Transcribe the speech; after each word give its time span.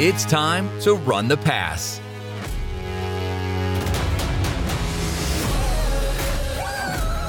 It's 0.00 0.24
time 0.24 0.70
to 0.82 0.94
run 0.94 1.26
the 1.26 1.36
pass. 1.36 2.00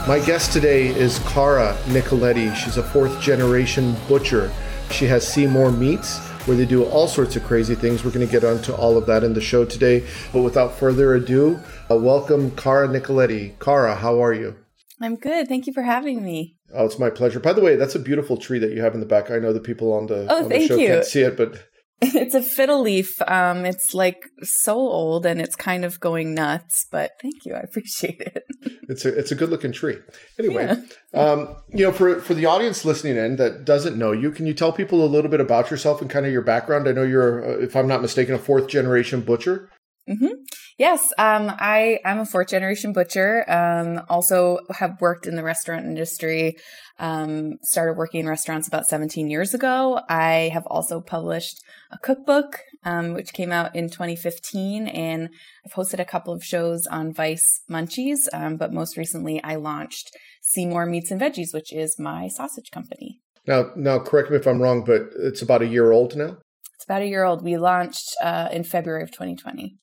My 0.07 0.23
guest 0.23 0.54
today 0.54 0.89
is 0.89 1.18
Cara 1.27 1.75
Nicoletti. 1.86 2.55
She's 2.55 2.77
a 2.77 2.84
fourth 2.84 3.20
generation 3.20 3.95
butcher. 4.07 4.52
She 4.91 5.05
has 5.05 5.25
Seemore 5.25 5.75
Meats, 5.75 6.20
where 6.45 6.55
they 6.55 6.66
do 6.68 6.84
all 6.84 7.07
sorts 7.07 7.36
of 7.36 7.43
crazy 7.43 7.73
things. 7.73 8.05
We're 8.05 8.11
going 8.11 8.27
to 8.27 8.32
get 8.32 8.43
onto 8.43 8.71
all 8.73 8.99
of 8.99 9.07
that 9.07 9.23
in 9.23 9.33
the 9.33 9.41
show 9.41 9.65
today. 9.65 10.05
But 10.31 10.43
without 10.43 10.75
further 10.75 11.15
ado, 11.15 11.59
uh, 11.89 11.95
welcome 11.95 12.51
Cara 12.51 12.88
Nicoletti. 12.88 13.57
Cara, 13.57 13.95
how 13.95 14.23
are 14.23 14.33
you? 14.33 14.55
I'm 15.01 15.15
good. 15.15 15.47
Thank 15.47 15.65
you 15.65 15.73
for 15.73 15.81
having 15.81 16.23
me. 16.23 16.55
Oh, 16.71 16.86
it's 16.86 16.99
my 16.99 17.09
pleasure. 17.09 17.39
By 17.39 17.54
the 17.54 17.61
way, 17.61 17.77
that's 17.77 17.95
a 17.95 17.99
beautiful 17.99 18.38
tree 18.38 18.59
that 18.59 18.73
you 18.73 18.81
have 18.81 18.93
in 18.93 18.99
the 18.99 19.07
back. 19.07 19.31
I 19.31 19.39
know 19.39 19.54
the 19.54 19.59
people 19.59 19.91
on 19.91 20.05
the, 20.05 20.27
oh, 20.29 20.43
on 20.43 20.49
the 20.49 20.67
show 20.67 20.75
you. 20.75 20.88
can't 20.88 21.04
see 21.05 21.21
it, 21.21 21.36
but 21.36 21.68
it's 22.02 22.34
a 22.34 22.41
fiddle 22.41 22.81
leaf. 22.81 23.21
Um, 23.27 23.66
it's 23.66 23.94
like 23.94 24.30
so 24.41 24.77
old 24.77 25.26
and 25.26 25.41
it's 25.41 25.55
kind 25.55 25.84
of 25.84 25.99
going 25.99 26.34
nuts. 26.34 26.85
But 26.89 27.12
thank 27.22 27.45
you, 27.45 27.55
I 27.55 27.59
appreciate 27.59 28.22
it. 28.22 28.44
it's 28.89 29.03
a 29.03 29.17
it's 29.17 29.31
a 29.31 29.35
good 29.35 29.49
looking 29.49 29.73
tree. 29.73 29.98
Anyway, 30.38 30.77
yeah. 31.13 31.20
um, 31.20 31.58
you 31.73 31.85
know, 31.85 31.91
for 31.91 32.22
for 32.22 32.34
the 32.34 32.45
audience 32.45 32.85
listening 32.85 33.17
in 33.17 33.35
that 33.35 33.66
doesn't 33.66 33.98
know 33.98 34.13
you, 34.13 34.31
can 34.31 34.45
you 34.45 34.53
tell 34.53 34.72
people 34.72 35.03
a 35.03 35.08
little 35.08 35.30
bit 35.30 35.41
about 35.41 35.70
yourself 35.70 35.99
and 36.02 36.09
kind 36.09 36.25
of 36.25 36.31
your 36.31 36.41
background? 36.41 36.88
I 36.88 36.94
know 36.94 37.03
you're, 37.03 37.45
uh, 37.45 37.58
if 37.59 37.75
I'm 37.75 37.88
not 37.88 38.02
mistaken, 38.02 38.34
a 38.34 38.39
fourth 38.39 38.67
generation 38.67 39.20
butcher. 39.20 39.70
Mm-hmm. 40.09 40.34
Yes, 40.80 41.13
um, 41.20 41.52
I 41.59 41.99
am 42.04 42.20
a 42.20 42.26
fourth 42.26 42.48
generation 42.48 42.94
butcher. 42.94 43.45
Um, 43.52 44.02
also 44.09 44.59
have 44.72 45.00
worked 45.02 45.27
in 45.27 45.36
the 45.36 45.44
restaurant 45.44 45.86
industry. 45.86 46.55
Um, 46.98 47.54
started 47.62 47.94
working 47.94 48.22
in 48.22 48.27
restaurants 48.27 48.67
about 48.67 48.88
17 48.88 49.30
years 49.30 49.53
ago. 49.53 50.02
I 50.09 50.50
have 50.52 50.66
also 50.66 51.00
published 51.00 51.59
a 51.91 51.98
cookbook, 52.00 52.62
um, 52.84 53.14
which 53.14 53.34
came 53.34 53.52
out 53.52 53.76
in 53.76 53.90
2015, 53.90 54.88
and 54.88 55.30
I've 55.66 55.73
hosted 55.73 56.00
a 56.00 56.06
couple 56.06 56.33
of 56.33 56.44
shows 56.44 56.88
on 56.88 57.14
Vice 57.14 57.61
Munchies. 57.70 58.28
Um, 58.33 58.58
but 58.58 58.73
most 58.73 58.98
recently, 58.98 59.44
I 59.44 59.55
launched 59.55 60.11
Seemore 60.42 60.89
Meats 60.89 61.11
and 61.11 61.22
Veggies, 61.22 61.53
which 61.53 61.72
is 61.72 62.00
my 62.00 62.28
sausage 62.30 62.72
company. 62.72 63.20
Now, 63.45 63.72
now, 63.76 64.00
correct 64.00 64.31
me 64.31 64.38
if 64.38 64.48
I'm 64.48 64.61
wrong, 64.61 64.83
but 64.83 65.09
it's 65.17 65.42
about 65.42 65.61
a 65.61 65.67
year 65.67 65.92
old 65.92 66.16
now. 66.16 66.38
It's 66.76 66.86
about 66.86 67.02
a 67.02 67.08
year 67.08 67.23
old. 67.23 67.44
We 67.44 67.58
launched 67.58 68.16
uh, 68.23 68.50
in 68.52 68.64
February 68.64 69.03
of 69.03 69.11
2020. 69.11 69.76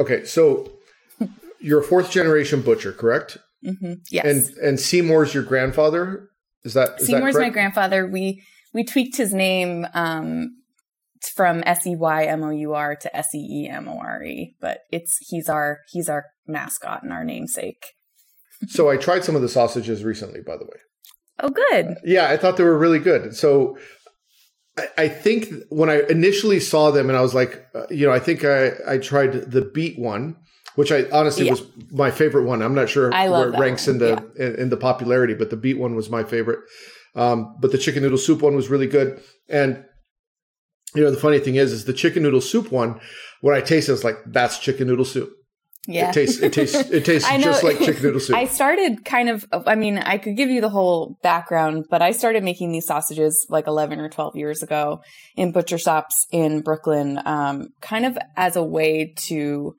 Okay, 0.00 0.24
so 0.24 0.70
you're 1.60 1.80
a 1.80 1.84
fourth 1.84 2.10
generation 2.10 2.62
butcher, 2.62 2.92
correct? 2.92 3.38
Mm-hmm. 3.64 3.94
Yes. 4.10 4.24
And 4.24 4.58
and 4.58 4.80
Seymour's 4.80 5.34
your 5.34 5.42
grandfather. 5.42 6.28
Is 6.64 6.74
that 6.74 7.00
is 7.00 7.06
Seymour's 7.06 7.34
that 7.34 7.40
my 7.40 7.50
grandfather? 7.50 8.06
We 8.06 8.42
we 8.74 8.84
tweaked 8.84 9.16
his 9.16 9.32
name 9.32 9.86
um, 9.94 10.56
from 11.34 11.62
S 11.64 11.86
E 11.86 11.94
Y 11.96 12.24
M 12.24 12.42
O 12.42 12.50
U 12.50 12.74
R 12.74 12.96
to 12.96 13.16
S 13.16 13.34
E 13.34 13.64
E 13.64 13.68
M 13.68 13.88
O 13.88 13.98
R 13.98 14.22
E, 14.24 14.56
but 14.60 14.80
it's 14.90 15.16
he's 15.28 15.48
our 15.48 15.80
he's 15.90 16.08
our 16.08 16.26
mascot 16.46 17.02
and 17.02 17.12
our 17.12 17.24
namesake. 17.24 17.86
so 18.66 18.90
I 18.90 18.96
tried 18.96 19.24
some 19.24 19.36
of 19.36 19.42
the 19.42 19.48
sausages 19.48 20.04
recently, 20.04 20.40
by 20.40 20.56
the 20.56 20.64
way. 20.64 20.80
Oh, 21.38 21.48
good. 21.48 21.86
Uh, 21.86 21.94
yeah, 22.04 22.28
I 22.28 22.36
thought 22.36 22.56
they 22.56 22.64
were 22.64 22.78
really 22.78 22.98
good. 22.98 23.34
So 23.34 23.76
I, 24.78 24.88
I 24.98 25.08
think 25.08 25.48
when 25.68 25.90
I 25.90 26.02
initially 26.08 26.60
saw 26.60 26.90
them, 26.90 27.08
and 27.08 27.18
I 27.18 27.20
was 27.20 27.34
like, 27.34 27.66
uh, 27.74 27.86
you 27.90 28.06
know, 28.06 28.12
I 28.12 28.18
think 28.18 28.44
I 28.44 28.72
I 28.86 28.98
tried 28.98 29.50
the 29.50 29.62
beet 29.62 29.98
one 29.98 30.36
which 30.74 30.90
I 30.90 31.04
honestly 31.10 31.46
yeah. 31.46 31.52
was 31.52 31.62
my 31.90 32.10
favorite 32.10 32.44
one. 32.44 32.62
I'm 32.62 32.74
not 32.74 32.88
sure 32.88 33.10
where 33.10 33.48
it 33.48 33.58
ranks 33.58 33.86
one. 33.86 33.96
in 33.96 33.98
the 34.00 34.30
yeah. 34.36 34.46
in, 34.46 34.54
in, 34.56 34.68
the 34.70 34.76
popularity, 34.76 35.34
but 35.34 35.50
the 35.50 35.56
beet 35.56 35.78
one 35.78 35.94
was 35.94 36.08
my 36.08 36.24
favorite. 36.24 36.60
Um, 37.14 37.56
but 37.60 37.72
the 37.72 37.78
chicken 37.78 38.02
noodle 38.02 38.18
soup 38.18 38.42
one 38.42 38.56
was 38.56 38.68
really 38.68 38.86
good. 38.86 39.22
And 39.48 39.84
you 40.94 41.02
know, 41.02 41.10
the 41.10 41.20
funny 41.20 41.38
thing 41.38 41.56
is, 41.56 41.72
is 41.72 41.84
the 41.84 41.92
chicken 41.92 42.22
noodle 42.22 42.40
soup 42.40 42.70
one. 42.70 43.00
When 43.40 43.56
I 43.56 43.60
tasted, 43.60 43.92
it, 43.92 43.94
was 43.94 44.04
like 44.04 44.16
that's 44.26 44.58
chicken 44.58 44.86
noodle 44.86 45.04
soup. 45.04 45.32
Yeah, 45.88 46.10
it 46.10 46.14
tastes 46.14 46.40
it 46.40 46.52
tastes 46.52 46.76
it 46.76 47.04
tastes 47.04 47.28
just 47.28 47.64
like 47.64 47.78
chicken 47.80 48.02
noodle 48.02 48.20
soup. 48.20 48.36
I 48.36 48.46
started 48.46 49.04
kind 49.04 49.28
of. 49.28 49.44
I 49.52 49.74
mean, 49.74 49.98
I 49.98 50.18
could 50.18 50.36
give 50.36 50.48
you 50.48 50.60
the 50.60 50.68
whole 50.68 51.18
background, 51.22 51.86
but 51.90 52.02
I 52.02 52.12
started 52.12 52.44
making 52.44 52.70
these 52.70 52.86
sausages 52.86 53.46
like 53.48 53.66
11 53.66 53.98
or 53.98 54.08
12 54.08 54.36
years 54.36 54.62
ago 54.62 55.00
in 55.36 55.50
butcher 55.50 55.78
shops 55.78 56.26
in 56.30 56.60
Brooklyn, 56.60 57.20
um, 57.24 57.68
kind 57.80 58.06
of 58.06 58.16
as 58.36 58.54
a 58.54 58.62
way 58.62 59.12
to 59.26 59.74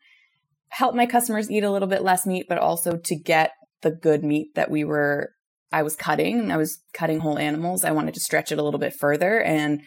help 0.69 0.93
my 0.93 1.05
customers 1.05 1.49
eat 1.49 1.63
a 1.63 1.71
little 1.71 1.87
bit 1.87 2.01
less 2.01 2.25
meat, 2.25 2.47
but 2.49 2.57
also 2.57 2.97
to 2.97 3.15
get 3.15 3.51
the 3.81 3.91
good 3.91 4.23
meat 4.23 4.55
that 4.55 4.69
we 4.69 4.83
were 4.83 5.29
I 5.73 5.81
was 5.81 5.95
cutting. 5.95 6.51
I 6.51 6.57
was 6.57 6.79
cutting 6.93 7.19
whole 7.19 7.39
animals. 7.39 7.83
I 7.83 7.91
wanted 7.91 8.13
to 8.13 8.19
stretch 8.19 8.51
it 8.51 8.59
a 8.59 8.63
little 8.63 8.79
bit 8.79 8.93
further 8.93 9.41
and 9.41 9.81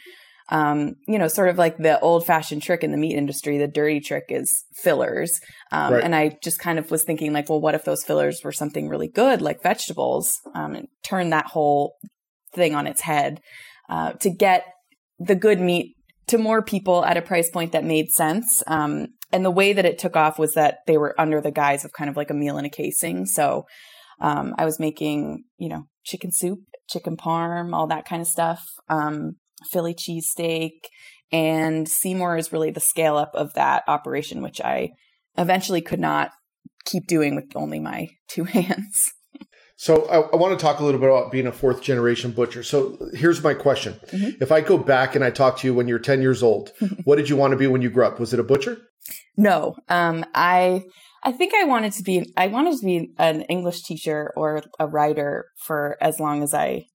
um, 0.49 0.95
you 1.09 1.19
know, 1.19 1.29
sort 1.29 1.49
of 1.49 1.59
like 1.59 1.77
the 1.79 1.99
old 2.01 2.25
fashioned 2.25 2.63
trick 2.63 2.85
in 2.85 2.93
the 2.93 2.97
meat 2.97 3.17
industry, 3.17 3.59
the 3.59 3.67
dirty 3.67 4.01
trick 4.01 4.25
is 4.29 4.65
fillers. 4.75 5.41
Um, 5.73 5.95
right. 5.95 6.05
And 6.05 6.15
I 6.15 6.39
just 6.43 6.59
kind 6.59 6.79
of 6.79 6.91
was 6.91 7.03
thinking, 7.03 7.33
like, 7.33 7.49
well, 7.49 7.61
what 7.61 7.75
if 7.75 7.85
those 7.85 8.05
fillers 8.05 8.41
were 8.45 8.53
something 8.53 8.89
really 8.89 9.09
good, 9.09 9.43
like 9.43 9.63
vegetables, 9.63 10.39
um, 10.55 10.75
and 10.75 10.89
turn 11.03 11.31
that 11.31 11.47
whole 11.47 11.97
thing 12.55 12.75
on 12.75 12.87
its 12.87 13.03
head 13.03 13.41
uh, 13.89 14.13
to 14.13 14.31
get 14.31 14.65
the 15.19 15.35
good 15.35 15.61
meat 15.61 15.97
to 16.29 16.39
more 16.39 16.63
people 16.63 17.05
at 17.05 17.17
a 17.17 17.23
price 17.23 17.51
point 17.51 17.73
that 17.73 17.85
made 17.85 18.11
sense. 18.11 18.63
Um, 18.67 19.09
and 19.33 19.45
the 19.45 19.51
way 19.51 19.73
that 19.73 19.85
it 19.85 19.99
took 19.99 20.17
off 20.17 20.39
was 20.39 20.55
that 20.55 20.79
they 20.87 20.97
were 20.97 21.15
under 21.21 21.41
the 21.41 21.51
guise 21.51 21.85
of 21.85 21.93
kind 21.93 22.11
of 22.11 22.17
like 22.17 22.31
a 22.31 22.35
meal 22.35 22.59
in 22.59 22.65
a 22.65 22.71
casing. 22.71 23.27
So 23.27 23.65
um, 24.21 24.55
I 24.59 24.65
was 24.65 24.81
making, 24.81 25.45
you 25.59 25.69
know, 25.69 25.85
chicken 26.05 26.31
soup, 26.33 26.61
chicken 26.89 27.17
parm, 27.17 27.75
all 27.75 27.89
that 27.89 28.07
kind 28.07 28.23
of 28.23 28.29
stuff, 28.29 28.65
um, 28.89 29.37
Philly 29.71 29.95
cheesesteak. 29.95 30.73
And 31.33 31.89
Seemore 31.89 32.39
is 32.39 32.53
really 32.53 32.71
the 32.71 32.81
scale 32.81 33.17
up 33.17 33.33
of 33.35 33.55
that 33.55 33.83
operation, 33.89 34.43
which 34.43 34.61
I 34.61 34.91
eventually 35.37 35.81
could 35.81 36.01
not 36.01 36.31
keep 36.85 37.07
doing 37.07 37.35
with 37.35 37.45
only 37.55 37.81
my 37.81 38.09
two 38.29 38.45
hands. 38.45 39.13
So 39.79 40.07
I, 40.07 40.21
I, 40.21 40.37
want 40.37 40.59
to 40.59 40.65
talk 40.65 40.81
a 40.81 40.85
little 40.85 40.99
bit 40.99 41.11
about 41.11 41.31
being 41.31 41.47
a 41.47 41.53
fourth 41.53 41.83
generation 41.83 42.31
butcher. 42.31 42.63
So 42.63 42.97
here's 43.13 43.43
my 43.43 43.53
question: 43.53 44.01
mm-hmm. 44.07 44.43
If 44.43 44.51
I 44.51 44.63
go 44.63 44.79
back 44.79 45.15
and 45.15 45.23
I 45.23 45.31
talk 45.31 45.59
to 45.59 45.67
you 45.67 45.75
when 45.75 45.87
you're 45.87 45.99
10 45.99 46.23
years 46.23 46.43
old, 46.43 46.73
what 47.05 47.17
did 47.17 47.29
you 47.29 47.37
want 47.37 47.51
to 47.51 47.59
be 47.59 47.67
when 47.67 47.83
you 47.83 47.91
grew 47.91 48.07
up? 48.07 48.19
Was 48.19 48.33
it 48.33 48.41
a 48.41 48.43
butcher? 48.43 48.79
No, 49.37 49.77
um, 49.91 50.25
I 50.35 50.85
I 51.23 51.33
think 51.33 51.53
I 51.55 51.65
wanted 51.65 51.93
to 51.93 52.03
be 52.03 52.33
I 52.39 52.47
wanted 52.47 52.79
to 52.79 52.87
be 52.87 53.13
an 53.19 53.43
English 53.43 53.83
teacher 53.83 54.33
or 54.35 54.63
a 54.79 54.87
writer 54.87 55.47
for 55.59 55.99
as 56.01 56.19
long 56.19 56.43
as 56.43 56.55
I 56.55 56.87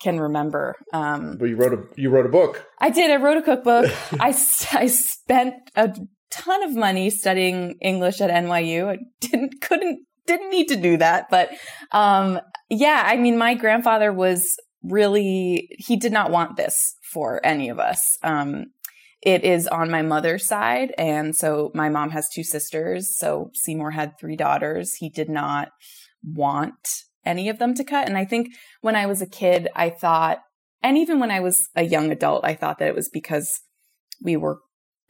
can 0.00 0.20
remember. 0.20 0.74
Um, 0.92 1.36
but 1.38 1.46
you 1.46 1.56
wrote 1.56 1.72
a 1.72 1.82
you 2.00 2.10
wrote 2.10 2.26
a 2.26 2.30
book. 2.30 2.66
I 2.78 2.90
did. 2.90 3.10
I 3.10 3.16
wrote 3.16 3.38
a 3.38 3.42
cookbook. 3.42 3.90
I 4.20 4.28
I 4.72 4.86
spent 4.86 5.54
a 5.74 5.94
ton 6.30 6.62
of 6.62 6.74
money 6.74 7.10
studying 7.10 7.76
English 7.80 8.20
at 8.20 8.30
NYU. 8.30 8.88
I 8.88 8.98
didn't 9.20 9.60
couldn't 9.60 10.06
didn't 10.26 10.50
need 10.50 10.68
to 10.68 10.76
do 10.76 10.96
that, 10.98 11.26
but 11.30 11.50
um, 11.92 12.40
yeah. 12.68 13.04
I 13.06 13.16
mean, 13.16 13.38
my 13.38 13.54
grandfather 13.54 14.12
was 14.12 14.56
really 14.82 15.68
he 15.78 15.96
did 15.96 16.12
not 16.12 16.30
want 16.30 16.56
this 16.56 16.96
for 17.12 17.40
any 17.44 17.68
of 17.68 17.78
us. 17.78 18.00
Um, 18.22 18.66
it 19.22 19.44
is 19.44 19.66
on 19.66 19.90
my 19.90 20.02
mother's 20.02 20.46
side. 20.46 20.94
And 20.98 21.34
so 21.34 21.72
my 21.74 21.88
mom 21.88 22.10
has 22.10 22.28
two 22.28 22.44
sisters. 22.44 23.16
So 23.18 23.50
Seymour 23.54 23.90
had 23.90 24.12
three 24.20 24.36
daughters. 24.36 24.94
He 24.94 25.10
did 25.10 25.28
not 25.28 25.70
want 26.22 26.74
any 27.26 27.48
of 27.48 27.58
them 27.58 27.74
to 27.74 27.84
cut. 27.84 28.08
And 28.08 28.16
I 28.16 28.24
think 28.24 28.48
when 28.80 28.96
I 28.96 29.06
was 29.06 29.20
a 29.20 29.28
kid, 29.28 29.68
I 29.74 29.90
thought, 29.90 30.38
and 30.82 30.96
even 30.96 31.18
when 31.18 31.30
I 31.30 31.40
was 31.40 31.68
a 31.74 31.82
young 31.82 32.10
adult, 32.10 32.44
I 32.44 32.54
thought 32.54 32.78
that 32.78 32.88
it 32.88 32.94
was 32.94 33.08
because 33.12 33.48
we 34.22 34.36
were 34.36 34.60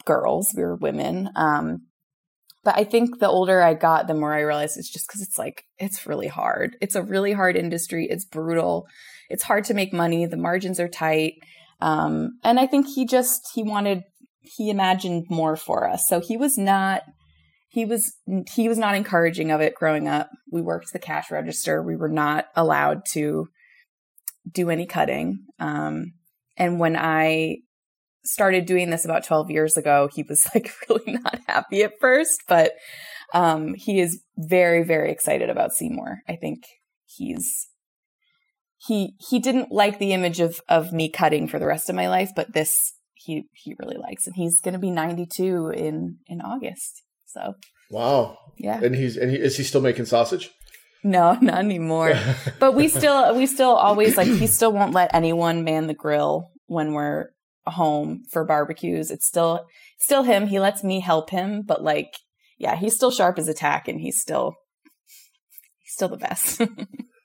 girls, 0.05 0.53
we 0.57 0.63
were 0.63 0.77
women. 0.77 1.31
Um, 1.37 1.87
but 2.65 2.77
I 2.77 2.85
think 2.85 3.21
the 3.21 3.29
older 3.29 3.63
I 3.63 3.75
got, 3.75 4.09
the 4.09 4.15
more 4.15 4.35
I 4.35 4.41
realized 4.41 4.77
it's 4.77 4.91
just 4.91 5.07
because 5.07 5.23
it's 5.23 5.39
like, 5.39 5.63
it's 5.79 6.07
really 6.07 6.27
hard. 6.27 6.77
It's 6.81 6.97
a 6.97 7.03
really 7.03 7.33
hard 7.33 7.57
industry. 7.57 8.09
It's 8.11 8.25
brutal. 8.25 8.87
It's 9.29 9.45
hard 9.45 9.65
to 9.67 9.75
make 9.75 9.93
money. 9.93 10.27
The 10.27 10.37
margins 10.37 10.81
are 10.81 10.89
tight. 10.89 11.35
Um, 11.81 12.39
and 12.43 12.59
I 12.59 12.67
think 12.67 12.87
he 12.89 13.07
just 13.07 13.43
he 13.55 13.63
wanted 13.63 14.03
he 14.41 14.71
imagined 14.71 15.27
more 15.29 15.57
for 15.57 15.89
us. 15.89 16.07
So 16.09 16.21
he 16.21 16.37
was 16.37 16.57
not 16.57 17.03
he 17.77 17.85
was 17.85 18.17
he 18.55 18.71
was 18.71 18.79
not 18.79 18.95
encouraging 18.95 19.51
of 19.51 19.61
it 19.61 19.75
growing 19.75 20.09
up. 20.09 20.31
We 20.51 20.63
worked 20.63 20.95
the 20.95 20.99
cash 20.99 21.31
register. 21.31 21.83
We 21.83 21.95
were 21.95 22.09
not 22.09 22.47
allowed 22.57 23.03
to 23.13 23.49
do 24.51 24.71
any 24.71 24.87
cutting. 24.87 25.45
Um, 25.61 26.15
and 26.57 26.81
when 26.81 26.97
I 26.97 27.59
started 28.25 28.65
doing 28.65 28.89
this 28.89 29.05
about 29.05 29.27
12 29.27 29.51
years 29.51 29.77
ago, 29.77 30.09
he 30.11 30.23
was 30.23 30.49
like 30.55 30.73
really 30.89 31.19
not 31.23 31.39
happy 31.47 31.83
at 31.83 32.01
first, 32.01 32.45
but 32.49 32.73
um, 33.35 33.75
he 33.75 34.01
is 34.01 34.23
very, 34.39 34.83
very 34.83 35.13
excited 35.13 35.51
about 35.51 35.73
Seemore. 35.79 36.21
I 36.27 36.37
think 36.37 36.65
he's 37.05 37.69
he 38.79 39.17
he 39.19 39.39
didn't 39.39 39.71
like 39.71 39.99
the 39.99 40.15
image 40.15 40.41
of 40.41 40.63
of 40.67 40.95
me 40.95 41.11
cutting 41.11 41.47
for 41.47 41.59
the 41.59 41.67
rest 41.67 41.91
of 41.91 41.95
my 41.95 42.09
life, 42.09 42.31
but 42.35 42.55
this 42.55 42.95
he 43.13 43.45
he 43.53 43.77
really 43.79 43.99
likes, 43.99 44.27
and 44.27 44.35
he's 44.35 44.63
going 44.63 44.73
to 44.73 44.81
be 44.81 44.91
92 44.91 45.73
in 45.77 46.21
in 46.27 46.41
August. 46.41 47.03
So 47.27 47.55
wow, 47.91 48.39
yeah, 48.57 48.81
and 48.83 48.95
he's 48.95 49.17
and 49.17 49.31
he, 49.31 49.37
is 49.37 49.57
he 49.57 49.65
still 49.65 49.81
making 49.81 50.07
sausage? 50.07 50.51
No, 51.03 51.35
not 51.41 51.59
anymore. 51.59 52.15
but 52.59 52.75
we 52.75 52.89
still 52.89 53.35
we 53.37 53.47
still 53.47 53.71
always 53.71 54.17
like 54.17 54.29
he 54.29 54.47
still 54.47 54.73
won't 54.73 54.95
let 54.95 55.15
anyone 55.15 55.65
man 55.65 55.87
the 55.87 55.95
grill 55.95 56.51
when 56.67 56.93
we're 56.93 57.31
home 57.67 58.25
for 58.31 58.45
barbecues. 58.45 59.11
It's 59.11 59.27
still 59.27 59.67
still 59.99 60.23
him. 60.23 60.47
He 60.47 60.61
lets 60.61 60.83
me 60.83 61.01
help 61.01 61.31
him, 61.31 61.63
but 61.63 61.83
like 61.83 62.15
yeah, 62.59 62.77
he's 62.77 62.95
still 62.95 63.11
sharp 63.11 63.39
as 63.39 63.49
a 63.49 63.55
tack 63.55 63.89
and 63.89 64.01
he's 64.01 64.21
still 64.21 64.55
he's 65.79 65.93
still 65.93 66.09
the 66.09 66.17
best. 66.17 66.61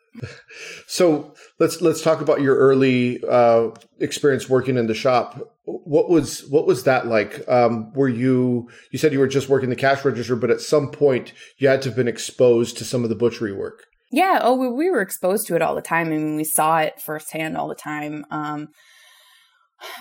so 0.88 1.34
let's 1.60 1.82
let's 1.82 2.02
talk 2.02 2.22
about 2.22 2.42
your 2.42 2.56
early 2.58 3.24
uh, 3.30 3.70
experience 4.00 4.50
working 4.50 4.78
in 4.78 4.88
the 4.88 4.94
shop. 4.94 5.40
What 5.66 6.10
was 6.10 6.46
what 6.50 6.68
was 6.68 6.84
that 6.84 7.08
like? 7.08 7.48
Um, 7.48 7.94
were 7.94 8.10
you 8.10 8.70
you 8.92 9.00
said 9.00 9.14
you 9.14 9.20
were 9.20 9.28
just 9.28 9.50
working 9.50 9.70
the 9.70 9.76
cash 9.76 10.04
register, 10.04 10.36
but 10.36 10.50
at 10.50 10.62
some 10.62 10.92
point 10.92 11.34
you 11.58 11.68
had 11.68 11.82
to 11.84 11.90
have 11.90 11.96
been 11.96 12.08
exposed 12.08 12.78
to 12.78 12.86
some 12.86 13.04
of 13.04 13.10
the 13.10 13.16
butchery 13.16 13.54
work. 13.54 13.86
Yeah. 14.12 14.40
Oh, 14.42 14.56
we, 14.56 14.70
we 14.70 14.90
were 14.90 15.02
exposed 15.02 15.48
to 15.48 15.56
it 15.56 15.62
all 15.62 15.76
the 15.76 15.82
time. 15.82 16.08
I 16.08 16.18
mean, 16.18 16.36
we 16.36 16.44
saw 16.44 16.80
it 16.80 17.02
firsthand 17.02 17.56
all 17.56 17.70
the 17.70 17.76
time. 17.76 18.26
Um, 18.30 18.68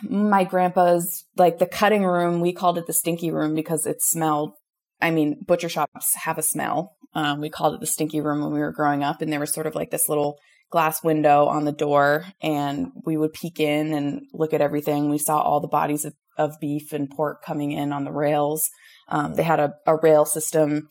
my 0.02 0.44
grandpa's 0.44 1.24
like 1.36 1.58
the 1.58 1.66
cutting 1.66 2.04
room. 2.04 2.40
We 2.40 2.52
called 2.52 2.76
it 2.76 2.86
the 2.86 2.92
stinky 2.92 3.30
room 3.30 3.54
because 3.54 3.86
it 3.86 4.02
smelled. 4.02 4.52
I 5.00 5.10
mean, 5.10 5.42
butcher 5.46 5.68
shops 5.68 6.14
have 6.16 6.38
a 6.38 6.42
smell. 6.42 6.96
Um, 7.14 7.40
we 7.40 7.50
called 7.50 7.74
it 7.74 7.80
the 7.80 7.86
stinky 7.86 8.20
room 8.20 8.42
when 8.42 8.52
we 8.52 8.60
were 8.60 8.72
growing 8.72 9.02
up, 9.02 9.20
and 9.20 9.32
there 9.32 9.40
was 9.40 9.52
sort 9.52 9.66
of 9.66 9.74
like 9.74 9.90
this 9.90 10.08
little 10.08 10.38
glass 10.70 11.02
window 11.02 11.46
on 11.46 11.64
the 11.64 11.72
door, 11.72 12.24
and 12.40 12.92
we 13.04 13.16
would 13.16 13.32
peek 13.32 13.60
in 13.60 13.92
and 13.92 14.22
look 14.32 14.54
at 14.54 14.60
everything. 14.60 15.10
We 15.10 15.18
saw 15.18 15.40
all 15.40 15.60
the 15.60 15.68
bodies 15.68 16.04
of, 16.04 16.14
of 16.38 16.60
beef 16.60 16.92
and 16.92 17.10
pork 17.10 17.42
coming 17.44 17.72
in 17.72 17.92
on 17.92 18.04
the 18.04 18.12
rails. 18.12 18.68
Um, 19.08 19.34
they 19.34 19.42
had 19.42 19.60
a, 19.60 19.74
a 19.86 19.96
rail 19.96 20.24
system 20.24 20.88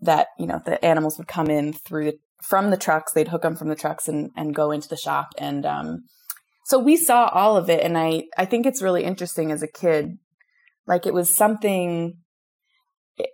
that 0.00 0.28
you 0.38 0.46
know 0.46 0.60
the 0.64 0.84
animals 0.84 1.16
would 1.18 1.28
come 1.28 1.48
in 1.48 1.72
through 1.72 2.14
from 2.42 2.70
the 2.70 2.76
trucks. 2.76 3.12
They'd 3.12 3.28
hook 3.28 3.42
them 3.42 3.56
from 3.56 3.68
the 3.68 3.76
trucks 3.76 4.08
and 4.08 4.30
and 4.36 4.54
go 4.54 4.70
into 4.70 4.88
the 4.88 4.96
shop, 4.96 5.28
and 5.38 5.64
um, 5.64 6.04
so 6.64 6.78
we 6.78 6.96
saw 6.96 7.28
all 7.28 7.56
of 7.56 7.70
it. 7.70 7.82
And 7.82 7.96
I 7.96 8.24
I 8.36 8.44
think 8.44 8.66
it's 8.66 8.82
really 8.82 9.04
interesting 9.04 9.52
as 9.52 9.62
a 9.62 9.68
kid. 9.68 10.18
Like 10.86 11.06
it 11.06 11.14
was 11.14 11.34
something. 11.34 12.18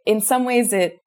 In 0.06 0.20
some 0.20 0.44
ways, 0.44 0.72
it 0.72 0.98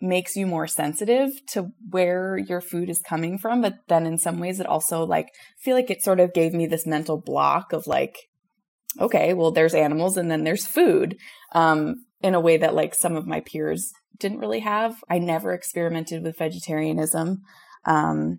makes 0.00 0.36
you 0.36 0.46
more 0.46 0.66
sensitive 0.66 1.30
to 1.46 1.68
where 1.90 2.38
your 2.38 2.60
food 2.60 2.88
is 2.88 3.00
coming 3.00 3.36
from 3.36 3.60
but 3.60 3.74
then 3.88 4.06
in 4.06 4.16
some 4.16 4.38
ways 4.38 4.60
it 4.60 4.66
also 4.66 5.04
like 5.04 5.28
feel 5.60 5.74
like 5.74 5.90
it 5.90 6.02
sort 6.02 6.20
of 6.20 6.32
gave 6.32 6.52
me 6.52 6.66
this 6.66 6.86
mental 6.86 7.20
block 7.20 7.72
of 7.72 7.86
like 7.86 8.16
okay 9.00 9.34
well 9.34 9.50
there's 9.50 9.74
animals 9.74 10.16
and 10.16 10.30
then 10.30 10.44
there's 10.44 10.66
food 10.66 11.16
um 11.52 11.96
in 12.20 12.34
a 12.34 12.40
way 12.40 12.56
that 12.56 12.74
like 12.74 12.94
some 12.94 13.16
of 13.16 13.26
my 13.26 13.40
peers 13.40 13.92
didn't 14.18 14.40
really 14.40 14.58
have. 14.58 14.96
I 15.08 15.20
never 15.20 15.52
experimented 15.52 16.22
with 16.22 16.38
vegetarianism 16.38 17.42
um 17.84 18.38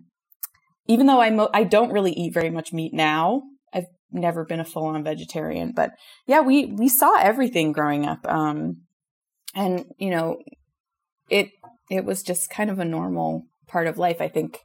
even 0.86 1.06
though 1.06 1.20
i 1.20 1.30
mo- 1.30 1.50
i 1.52 1.64
don't 1.64 1.92
really 1.92 2.12
eat 2.12 2.34
very 2.34 2.50
much 2.50 2.72
meat 2.72 2.94
now. 2.94 3.42
I've 3.72 3.86
never 4.12 4.44
been 4.44 4.60
a 4.60 4.64
full 4.64 4.86
on 4.86 5.04
vegetarian 5.04 5.72
but 5.74 5.90
yeah 6.26 6.40
we 6.40 6.66
we 6.66 6.88
saw 6.88 7.18
everything 7.18 7.72
growing 7.72 8.06
up 8.06 8.26
um 8.26 8.82
and 9.54 9.84
you 9.98 10.10
know 10.10 10.38
it 11.28 11.50
it 11.90 12.04
was 12.04 12.22
just 12.22 12.50
kind 12.50 12.70
of 12.70 12.78
a 12.78 12.84
normal 12.84 13.44
part 13.66 13.86
of 13.86 13.98
life. 13.98 14.20
I 14.20 14.28
think 14.28 14.58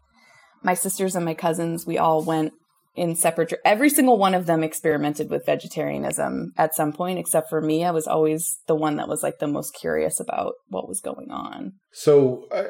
my 0.63 0.73
sisters 0.73 1.15
and 1.15 1.25
my 1.25 1.33
cousins, 1.33 1.85
we 1.85 1.97
all 1.97 2.23
went 2.23 2.53
in 2.95 3.15
separate. 3.15 3.53
Every 3.63 3.89
single 3.89 4.17
one 4.17 4.33
of 4.33 4.45
them 4.45 4.63
experimented 4.63 5.29
with 5.29 5.45
vegetarianism 5.45 6.53
at 6.57 6.75
some 6.75 6.93
point, 6.93 7.19
except 7.19 7.49
for 7.49 7.61
me. 7.61 7.83
I 7.83 7.91
was 7.91 8.07
always 8.07 8.59
the 8.67 8.75
one 8.75 8.95
that 8.97 9.07
was 9.07 9.21
like 9.21 9.39
the 9.39 9.47
most 9.47 9.75
curious 9.75 10.19
about 10.19 10.53
what 10.69 10.87
was 10.87 11.01
going 11.01 11.29
on. 11.29 11.73
So, 11.91 12.47
uh, 12.51 12.63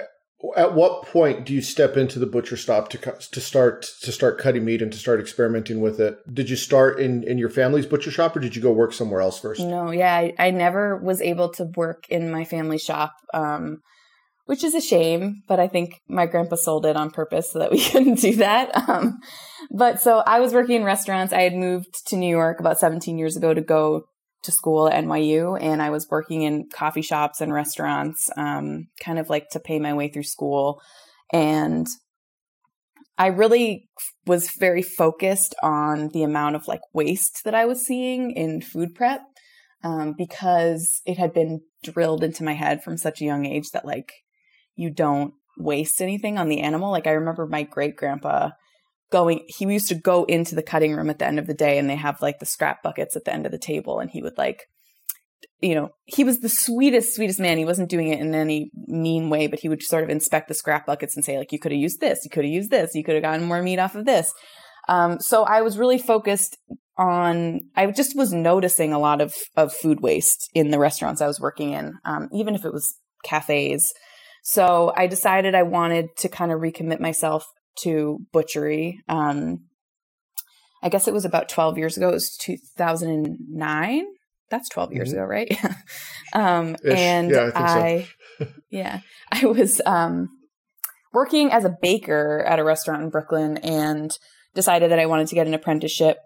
at 0.56 0.74
what 0.74 1.04
point 1.04 1.46
do 1.46 1.54
you 1.54 1.62
step 1.62 1.98
into 1.98 2.20
the 2.20 2.26
butcher 2.26 2.58
stop 2.58 2.90
to 2.90 2.98
to 2.98 3.42
start 3.42 3.84
to 4.02 4.12
start 4.12 4.38
cutting 4.38 4.66
meat 4.66 4.82
and 4.82 4.92
to 4.92 4.98
start 4.98 5.20
experimenting 5.20 5.82
with 5.82 6.00
it? 6.00 6.18
Did 6.34 6.50
you 6.50 6.56
start 6.56 7.00
in 7.00 7.24
in 7.24 7.38
your 7.38 7.50
family's 7.50 7.86
butcher 7.86 8.12
shop, 8.12 8.36
or 8.36 8.40
did 8.40 8.56
you 8.56 8.62
go 8.62 8.72
work 8.72 8.94
somewhere 8.94 9.22
else 9.22 9.40
first? 9.40 9.62
No, 9.62 9.92
yeah, 9.92 10.14
I, 10.14 10.34
I 10.38 10.52
never 10.52 10.98
was 10.98 11.22
able 11.22 11.50
to 11.54 11.66
work 11.76 12.06
in 12.10 12.32
my 12.32 12.46
family 12.46 12.78
shop. 12.78 13.14
Um, 13.34 13.82
which 14.46 14.64
is 14.64 14.76
a 14.76 14.82
shame, 14.82 15.42
but 15.48 15.60
I 15.60 15.68
think 15.68 16.02
my 16.08 16.28
grandpa 16.28 16.56
sold 16.56 16.86
it 16.86 16.96
on 16.96 17.10
purpose 17.10 17.52
so 17.52 17.60
that 17.60 17.72
we 17.72 17.84
couldn't 17.90 18.20
do 18.20 18.36
that. 18.36 18.88
Um, 18.88 19.20
but 19.72 20.00
so 20.02 20.20
I 20.20 20.40
was 20.40 20.54
working 20.54 20.76
in 20.76 20.84
restaurants. 20.84 21.34
I 21.34 21.42
had 21.42 21.56
moved 21.56 22.08
to 22.08 22.16
New 22.16 22.30
York 22.30 22.60
about 22.60 22.80
17 22.80 23.18
years 23.18 23.36
ago 23.36 23.54
to 23.54 23.62
go 23.62 24.04
to 24.46 24.52
school 24.52 24.88
at 24.88 25.04
NYU, 25.04 25.62
and 25.62 25.82
I 25.82 25.90
was 25.90 26.08
working 26.10 26.44
in 26.44 26.70
coffee 26.74 27.02
shops 27.02 27.42
and 27.42 27.54
restaurants, 27.54 28.30
um, 28.38 28.88
kind 29.00 29.20
of 29.20 29.30
like 29.30 29.50
to 29.50 29.60
pay 29.60 29.80
my 29.80 29.94
way 29.94 30.08
through 30.08 30.24
school. 30.24 30.82
And 31.32 31.88
I 33.18 33.28
really 33.28 33.90
was 34.26 34.52
very 34.52 34.82
focused 34.82 35.56
on 35.64 36.10
the 36.10 36.24
amount 36.24 36.56
of 36.56 36.68
like 36.68 36.82
waste 36.94 37.42
that 37.46 37.56
I 37.56 37.66
was 37.66 37.86
seeing 37.86 38.32
in 38.32 38.62
food 38.62 38.94
prep 38.94 39.22
um, 39.84 40.16
because 40.18 41.02
it 41.06 41.18
had 41.18 41.34
been 41.34 41.62
drilled 41.84 42.24
into 42.24 42.44
my 42.44 42.54
head 42.54 42.84
from 42.84 42.98
such 42.98 43.22
a 43.22 43.26
young 43.26 43.46
age 43.46 43.70
that 43.72 43.86
like 43.86 44.12
you 44.76 44.90
don't 44.90 45.34
waste 45.58 46.02
anything 46.02 46.38
on 46.38 46.50
the 46.50 46.60
animal. 46.60 46.92
Like 46.92 47.08
I 47.08 47.12
remember 47.12 47.48
my 47.48 47.64
great 47.64 47.96
grandpa 47.96 48.50
going, 49.12 49.46
he 49.48 49.66
used 49.66 49.90
to 49.90 49.96
go 49.96 50.24
into 50.26 50.56
the 50.56 50.64
cutting 50.64 50.96
room 50.96 51.10
at 51.10 51.20
the 51.20 51.26
end 51.26 51.40
of 51.40 51.48
the 51.48 51.54
day 51.54 51.78
and 51.78 51.90
they 51.90 51.96
have 51.96 52.22
like 52.22 52.40
the 52.40 52.46
scrap 52.46 52.84
buckets 52.84 53.16
at 53.16 53.26
the 53.26 53.34
end 53.34 53.46
of 53.46 53.52
the 53.52 53.58
table 53.58 54.00
and 54.00 54.10
he 54.10 54.22
would 54.22 54.38
like, 54.38 54.64
you 55.62 55.76
know, 55.76 55.90
he 56.06 56.24
was 56.24 56.40
the 56.40 56.50
sweetest, 56.50 57.16
sweetest 57.16 57.40
man. 57.40 57.58
He 57.58 57.66
wasn't 57.66 57.90
doing 57.90 58.10
it 58.10 58.20
in 58.20 58.34
any 58.36 58.72
mean 58.88 59.30
way, 59.30 59.48
but 59.48 59.60
he 59.60 59.70
would 59.70 59.82
sort 59.82 60.04
of 60.04 60.10
inspect 60.10 60.48
the 60.48 60.54
scrap 60.54 60.86
buckets 60.86 61.16
and 61.16 61.24
say, 61.24 61.38
like, 61.38 61.52
you 61.52 61.60
could 61.60 61.72
have 61.72 61.80
used 61.80 62.00
this, 62.00 62.20
you 62.24 62.30
could 62.30 62.44
have 62.44 62.54
used 62.54 62.72
this, 62.72 62.92
you 62.94 63.04
could 63.04 63.16
have 63.16 63.24
gotten 63.24 63.46
more 63.46 63.62
meat 63.62 63.80
off 63.80 63.96
of 63.96 64.06
this. 64.06 64.32
Um, 64.88 65.20
so 65.20 65.44
I 65.44 65.62
was 65.62 65.78
really 65.78 65.98
focused 65.98 66.58
on, 66.98 67.62
I 67.76 67.88
just 67.92 68.16
was 68.16 68.34
noticing 68.34 68.94
a 68.94 69.00
lot 69.00 69.22
of, 69.22 69.34
of 69.56 69.74
food 69.74 70.02
waste 70.02 70.50
in 70.54 70.72
the 70.72 70.80
restaurants 70.80 71.22
I 71.22 71.28
was 71.28 71.40
working 71.40 71.74
in, 71.74 71.94
um, 72.06 72.30
even 72.34 72.56
if 72.56 72.66
it 72.66 72.74
was 72.74 72.96
cafes. 73.24 73.94
So 74.44 74.94
I 74.96 75.08
decided 75.08 75.56
I 75.56 75.64
wanted 75.64 76.08
to 76.18 76.30
kind 76.30 76.52
of 76.52 76.60
recommit 76.60 77.00
myself 77.00 77.46
to 77.82 78.20
butchery. 78.32 79.02
Um, 79.08 79.66
I 80.82 80.90
guess 80.90 81.08
it 81.08 81.14
was 81.14 81.26
about 81.26 81.50
12 81.50 81.78
years 81.78 81.98
ago. 81.98 82.10
It 82.10 82.14
was 82.14 82.38
2009. 82.38 84.06
That's 84.52 84.70
12 84.70 84.94
years 84.94 85.10
mm-hmm. 85.10 85.18
ago, 85.18 85.26
right? 85.26 85.66
um, 86.34 86.76
and 86.88 87.32
yeah, 87.32 87.52
I, 87.56 87.62
I 87.64 88.08
so. 88.38 88.48
yeah, 88.70 89.00
I 89.32 89.46
was 89.48 89.82
um, 89.86 90.30
working 91.12 91.52
as 91.52 91.66
a 91.66 91.76
baker 91.82 92.46
at 92.48 92.60
a 92.60 92.64
restaurant 92.64 93.02
in 93.02 93.10
Brooklyn 93.10 93.58
and 93.58 94.18
decided 94.54 94.92
that 94.92 95.00
I 95.00 95.08
wanted 95.08 95.28
to 95.30 95.36
get 95.36 95.48
an 95.48 95.54
apprenticeship 95.54 96.18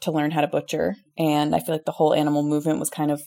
to 0.00 0.10
learn 0.10 0.30
how 0.30 0.40
to 0.40 0.46
butcher. 0.46 0.96
And 1.18 1.54
I 1.54 1.60
feel 1.60 1.74
like 1.74 1.84
the 1.84 1.92
whole 1.92 2.14
animal 2.14 2.42
movement 2.42 2.78
was 2.78 2.90
kind 2.90 3.10
of 3.10 3.20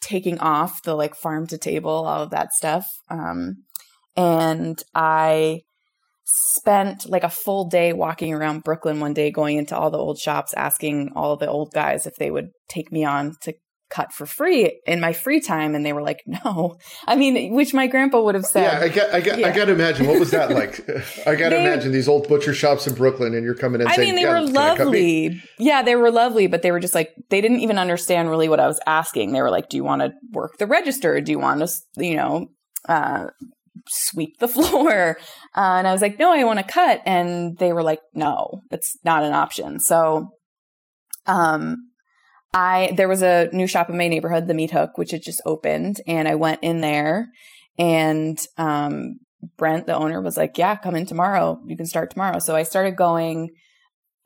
taking 0.00 0.38
off 0.40 0.82
the 0.82 0.94
like 0.94 1.14
farm 1.14 1.46
to 1.48 1.58
table, 1.58 1.90
all 1.90 2.22
of 2.22 2.30
that 2.30 2.52
stuff. 2.52 2.86
Um, 3.08 3.64
and 4.16 4.82
I 4.94 5.60
spent 6.32 7.08
like 7.08 7.24
a 7.24 7.30
full 7.30 7.68
day 7.68 7.92
walking 7.92 8.32
around 8.32 8.64
Brooklyn 8.64 9.00
one 9.00 9.14
day, 9.14 9.30
going 9.30 9.56
into 9.56 9.76
all 9.76 9.90
the 9.90 9.98
old 9.98 10.18
shops, 10.18 10.54
asking 10.54 11.10
all 11.16 11.36
the 11.36 11.48
old 11.48 11.72
guys 11.72 12.06
if 12.06 12.16
they 12.16 12.30
would 12.30 12.50
take 12.68 12.92
me 12.92 13.04
on 13.04 13.34
to 13.42 13.54
cut 13.90 14.12
for 14.12 14.24
free 14.24 14.80
in 14.86 15.00
my 15.00 15.12
free 15.12 15.40
time 15.40 15.74
and 15.74 15.84
they 15.84 15.92
were 15.92 16.02
like 16.02 16.22
no. 16.26 16.76
I 17.08 17.16
mean 17.16 17.54
which 17.54 17.74
my 17.74 17.88
grandpa 17.88 18.22
would 18.22 18.36
have 18.36 18.46
said. 18.46 18.62
Yeah 18.62 18.80
i 18.80 18.88
got 18.88 19.12
i 19.12 19.20
got, 19.20 19.38
yeah. 19.40 19.48
I 19.48 19.50
got 19.50 19.64
to 19.64 19.72
imagine 19.72 20.06
what 20.06 20.20
was 20.20 20.30
that 20.30 20.50
like? 20.52 20.88
I 21.26 21.34
got 21.34 21.48
to 21.48 21.58
imagine 21.58 21.90
these 21.90 22.06
old 22.06 22.28
butcher 22.28 22.54
shops 22.54 22.86
in 22.86 22.94
brooklyn 22.94 23.34
and 23.34 23.44
you're 23.44 23.56
coming 23.56 23.80
in 23.80 23.88
i 23.88 23.96
saying, 23.96 24.14
mean 24.14 24.24
they 24.24 24.30
were 24.30 24.42
lovely. 24.42 25.42
Yeah 25.58 25.82
they 25.82 25.96
were 25.96 26.12
lovely 26.12 26.46
but 26.46 26.62
they 26.62 26.70
were 26.70 26.78
just 26.78 26.94
like 26.94 27.12
they 27.30 27.40
didn't 27.40 27.60
even 27.60 27.78
understand 27.78 28.30
really 28.30 28.48
what 28.48 28.60
i 28.60 28.68
was 28.68 28.78
asking. 28.86 29.32
They 29.32 29.42
were 29.42 29.50
like 29.50 29.68
do 29.68 29.76
you 29.76 29.82
want 29.82 30.02
to 30.02 30.12
work 30.30 30.58
the 30.58 30.68
register? 30.68 31.20
Do 31.20 31.32
you 31.32 31.40
want 31.40 31.60
to 31.60 31.68
you 31.96 32.14
know 32.14 32.46
uh, 32.88 33.26
sweep 33.88 34.38
the 34.38 34.48
floor. 34.56 35.18
Uh, 35.56 35.76
and 35.78 35.86
I 35.86 35.92
was 35.92 36.02
like, 36.02 36.18
no, 36.18 36.32
I 36.32 36.44
want 36.44 36.58
to 36.58 36.64
cut. 36.64 37.02
And 37.06 37.56
they 37.58 37.72
were 37.72 37.82
like, 37.82 38.00
no, 38.14 38.60
it's 38.70 38.96
not 39.04 39.22
an 39.22 39.32
option. 39.32 39.80
So, 39.80 40.28
um, 41.26 41.76
I, 42.52 42.92
there 42.96 43.08
was 43.08 43.22
a 43.22 43.48
new 43.52 43.68
shop 43.68 43.90
in 43.90 43.96
my 43.96 44.08
neighborhood, 44.08 44.48
the 44.48 44.54
Meat 44.54 44.72
Hook, 44.72 44.98
which 44.98 45.12
had 45.12 45.22
just 45.22 45.42
opened. 45.46 46.00
And 46.06 46.26
I 46.26 46.34
went 46.34 46.60
in 46.62 46.80
there 46.80 47.28
and, 47.78 48.38
um, 48.56 49.18
Brent, 49.56 49.86
the 49.86 49.94
owner, 49.94 50.20
was 50.20 50.36
like, 50.36 50.58
yeah, 50.58 50.76
come 50.76 50.96
in 50.96 51.06
tomorrow. 51.06 51.60
You 51.66 51.76
can 51.76 51.86
start 51.86 52.10
tomorrow. 52.10 52.40
So 52.40 52.56
I 52.56 52.64
started 52.64 52.96
going, 52.96 53.50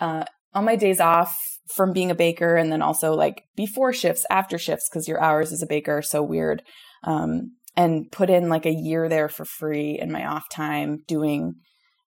uh, 0.00 0.24
on 0.54 0.64
my 0.64 0.76
days 0.76 1.00
off 1.00 1.36
from 1.74 1.92
being 1.92 2.10
a 2.10 2.14
baker 2.14 2.56
and 2.56 2.70
then 2.70 2.82
also 2.82 3.14
like 3.14 3.42
before 3.56 3.92
shifts, 3.92 4.24
after 4.30 4.58
shifts, 4.58 4.88
because 4.88 5.08
your 5.08 5.20
hours 5.20 5.52
as 5.52 5.62
a 5.62 5.66
baker 5.66 5.98
are 5.98 6.02
so 6.02 6.22
weird. 6.22 6.62
Um, 7.04 7.52
and 7.76 8.10
put 8.10 8.30
in 8.30 8.48
like 8.48 8.66
a 8.66 8.74
year 8.74 9.08
there 9.08 9.28
for 9.28 9.44
free 9.44 9.98
in 10.00 10.12
my 10.12 10.26
off 10.26 10.44
time 10.50 11.02
doing 11.06 11.54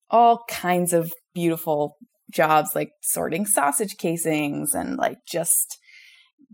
all 0.10 0.44
kinds 0.50 0.94
of 0.94 1.12
beautiful 1.34 1.98
jobs 2.32 2.72
like 2.76 2.92
sorting 3.02 3.46
sausage 3.46 3.98
casings 3.98 4.74
and 4.74 4.98
like 4.98 5.18
just 5.28 5.78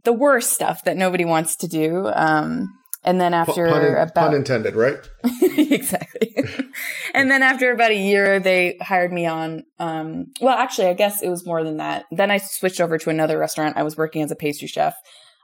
the 0.03 0.13
worst 0.13 0.51
stuff 0.51 0.83
that 0.83 0.97
nobody 0.97 1.25
wants 1.25 1.55
to 1.57 1.67
do. 1.67 2.07
Um, 2.13 2.67
And 3.03 3.19
then 3.19 3.33
after 3.33 3.67
pun, 3.67 3.85
in, 3.85 3.93
about 3.93 4.15
pun 4.15 4.33
intended, 4.33 4.75
right? 4.75 4.97
exactly. 5.41 6.35
and 7.13 7.29
then 7.29 7.43
after 7.43 7.71
about 7.71 7.91
a 7.91 7.95
year, 7.95 8.39
they 8.39 8.77
hired 8.81 9.11
me 9.11 9.25
on. 9.25 9.63
Um, 9.77 10.27
well, 10.41 10.57
actually, 10.57 10.87
I 10.87 10.93
guess 10.93 11.21
it 11.21 11.29
was 11.29 11.45
more 11.45 11.63
than 11.63 11.77
that. 11.77 12.05
Then 12.11 12.31
I 12.31 12.37
switched 12.37 12.81
over 12.81 12.97
to 12.97 13.09
another 13.09 13.37
restaurant. 13.37 13.77
I 13.77 13.83
was 13.83 13.97
working 13.97 14.21
as 14.21 14.31
a 14.31 14.35
pastry 14.35 14.67
chef. 14.67 14.95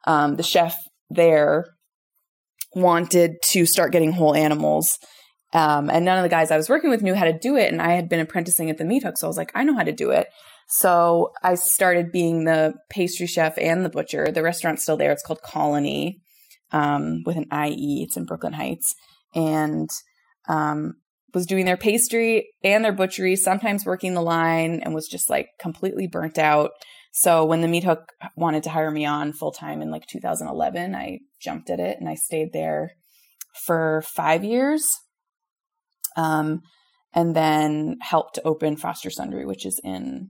Um, 0.06 0.36
the 0.36 0.44
chef 0.44 0.78
there 1.10 1.66
wanted 2.74 3.42
to 3.42 3.66
start 3.66 3.92
getting 3.92 4.12
whole 4.12 4.36
animals. 4.36 4.98
Um, 5.54 5.90
and 5.90 6.06
none 6.06 6.18
of 6.18 6.24
the 6.24 6.30
guys 6.30 6.52
I 6.52 6.58
was 6.58 6.70
working 6.70 6.90
with 6.90 7.02
knew 7.02 7.16
how 7.16 7.26
to 7.26 7.38
do 7.38 7.56
it. 7.56 7.72
And 7.72 7.82
I 7.82 7.94
had 7.94 8.08
been 8.08 8.20
apprenticing 8.20 8.70
at 8.70 8.78
the 8.78 8.86
meat 8.86 9.04
hook. 9.04 9.18
So 9.18 9.28
I 9.28 9.30
was 9.30 9.38
like, 9.38 9.52
I 9.56 9.64
know 9.64 9.76
how 9.76 9.84
to 9.84 9.92
do 9.92 10.12
it. 10.12 10.28
So 10.68 11.32
I 11.42 11.56
started 11.56 12.12
being 12.12 12.44
the 12.44 12.76
pastry 12.92 13.26
chef 13.26 13.58
and 13.58 13.84
the 13.84 13.90
butcher. 13.90 14.32
The 14.32 14.44
restaurant's 14.44 14.84
still 14.84 14.98
there. 14.98 15.12
It's 15.12 15.24
called 15.24 15.42
Colonie 15.44 16.20
um, 16.72 17.24
with 17.26 17.38
an 17.38 17.48
IE. 17.52 18.04
It's 18.04 18.18
in 18.18 18.26
Brooklyn 18.26 18.54
Heights. 18.54 18.94
And 19.34 19.90
um, 20.48 20.94
was 21.34 21.48
doing 21.48 21.66
their 21.66 21.78
pastry 21.78 22.50
and 22.64 22.84
their 22.84 22.94
butchery, 22.94 23.36
sometimes 23.36 23.86
working 23.86 24.14
the 24.14 24.22
line, 24.22 24.82
and 24.84 24.94
was 24.94 25.08
just 25.08 25.30
like 25.30 25.50
completely 25.60 26.08
burnt 26.08 26.38
out. 26.38 26.72
So 27.12 27.44
when 27.44 27.62
the 27.62 27.68
Meat 27.68 27.84
Hook 27.84 28.14
wanted 28.36 28.64
to 28.64 28.70
hire 28.70 28.92
me 28.92 29.06
on 29.06 29.34
full 29.34 29.52
time 29.52 29.82
in 29.82 29.92
like 29.92 30.06
2011, 30.08 30.96
I 30.96 31.20
jumped 31.40 31.70
at 31.70 31.80
it 31.80 31.98
and 32.00 32.08
I 32.08 32.16
stayed 32.16 32.54
there 32.54 32.92
for 33.66 34.04
five 34.06 34.44
years. 34.44 34.86
Um, 36.16 36.62
and 37.14 37.36
then 37.36 37.98
helped 38.02 38.40
open 38.46 38.78
Foster 38.78 39.10
Sundry, 39.10 39.46
which 39.46 39.66
is 39.66 39.80
in 39.84 40.30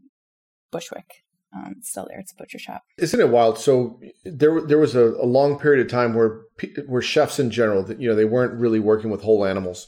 Bushwick. 0.71 1.23
Um, 1.53 1.75
still 1.81 2.05
there. 2.07 2.19
It's 2.19 2.31
a 2.31 2.35
butcher 2.35 2.59
shop. 2.59 2.83
Isn't 2.97 3.19
it 3.19 3.29
wild? 3.29 3.57
So 3.57 3.99
there, 4.23 4.61
there 4.61 4.77
was 4.77 4.95
a, 4.95 5.05
a 5.05 5.25
long 5.25 5.59
period 5.59 5.83
of 5.83 5.91
time 5.91 6.13
where 6.13 6.41
where 6.85 7.01
chefs 7.01 7.39
in 7.39 7.49
general, 7.49 7.91
you 7.93 8.07
know, 8.07 8.15
they 8.15 8.25
weren't 8.25 8.53
really 8.53 8.79
working 8.79 9.09
with 9.09 9.23
whole 9.23 9.45
animals. 9.45 9.87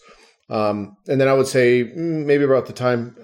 Um, 0.49 0.97
and 1.07 1.21
then 1.21 1.27
I 1.27 1.33
would 1.33 1.47
say 1.47 1.83
mm, 1.83 2.25
maybe 2.25 2.43
about 2.43 2.65
the 2.65 2.73
time, 2.73 3.15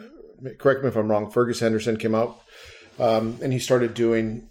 correct 0.60 0.84
me 0.84 0.88
if 0.88 0.96
I'm 0.96 1.10
wrong, 1.10 1.32
Fergus 1.32 1.60
Henderson 1.60 1.98
came 1.98 2.14
out 2.14 2.40
um, 3.00 3.38
and 3.42 3.54
he 3.54 3.60
started 3.60 3.94
doing 3.94 4.48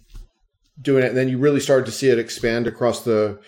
doing 0.81 1.03
it, 1.03 1.07
and 1.07 1.17
then 1.17 1.29
you 1.29 1.37
really 1.37 1.59
started 1.59 1.85
to 1.85 1.91
see 1.91 2.09
it 2.09 2.19
expand 2.19 2.67
across 2.67 3.03
the 3.03 3.39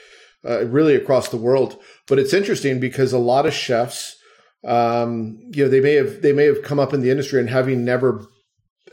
uh, 0.45 0.65
really 0.65 0.95
across 0.95 1.29
the 1.29 1.37
world. 1.37 1.79
But 2.07 2.19
it's 2.19 2.33
interesting 2.33 2.79
because 2.79 3.13
a 3.13 3.19
lot 3.19 3.45
of 3.45 3.53
chefs, 3.53 4.17
um, 4.65 5.39
you 5.51 5.63
know, 5.63 5.69
they 5.69 5.81
may 5.81 5.93
have 5.93 6.21
they 6.21 6.33
may 6.33 6.45
have 6.45 6.63
come 6.63 6.79
up 6.79 6.93
in 6.93 7.01
the 7.01 7.11
industry 7.11 7.39
and 7.39 7.49
having 7.49 7.85
never 7.85 8.25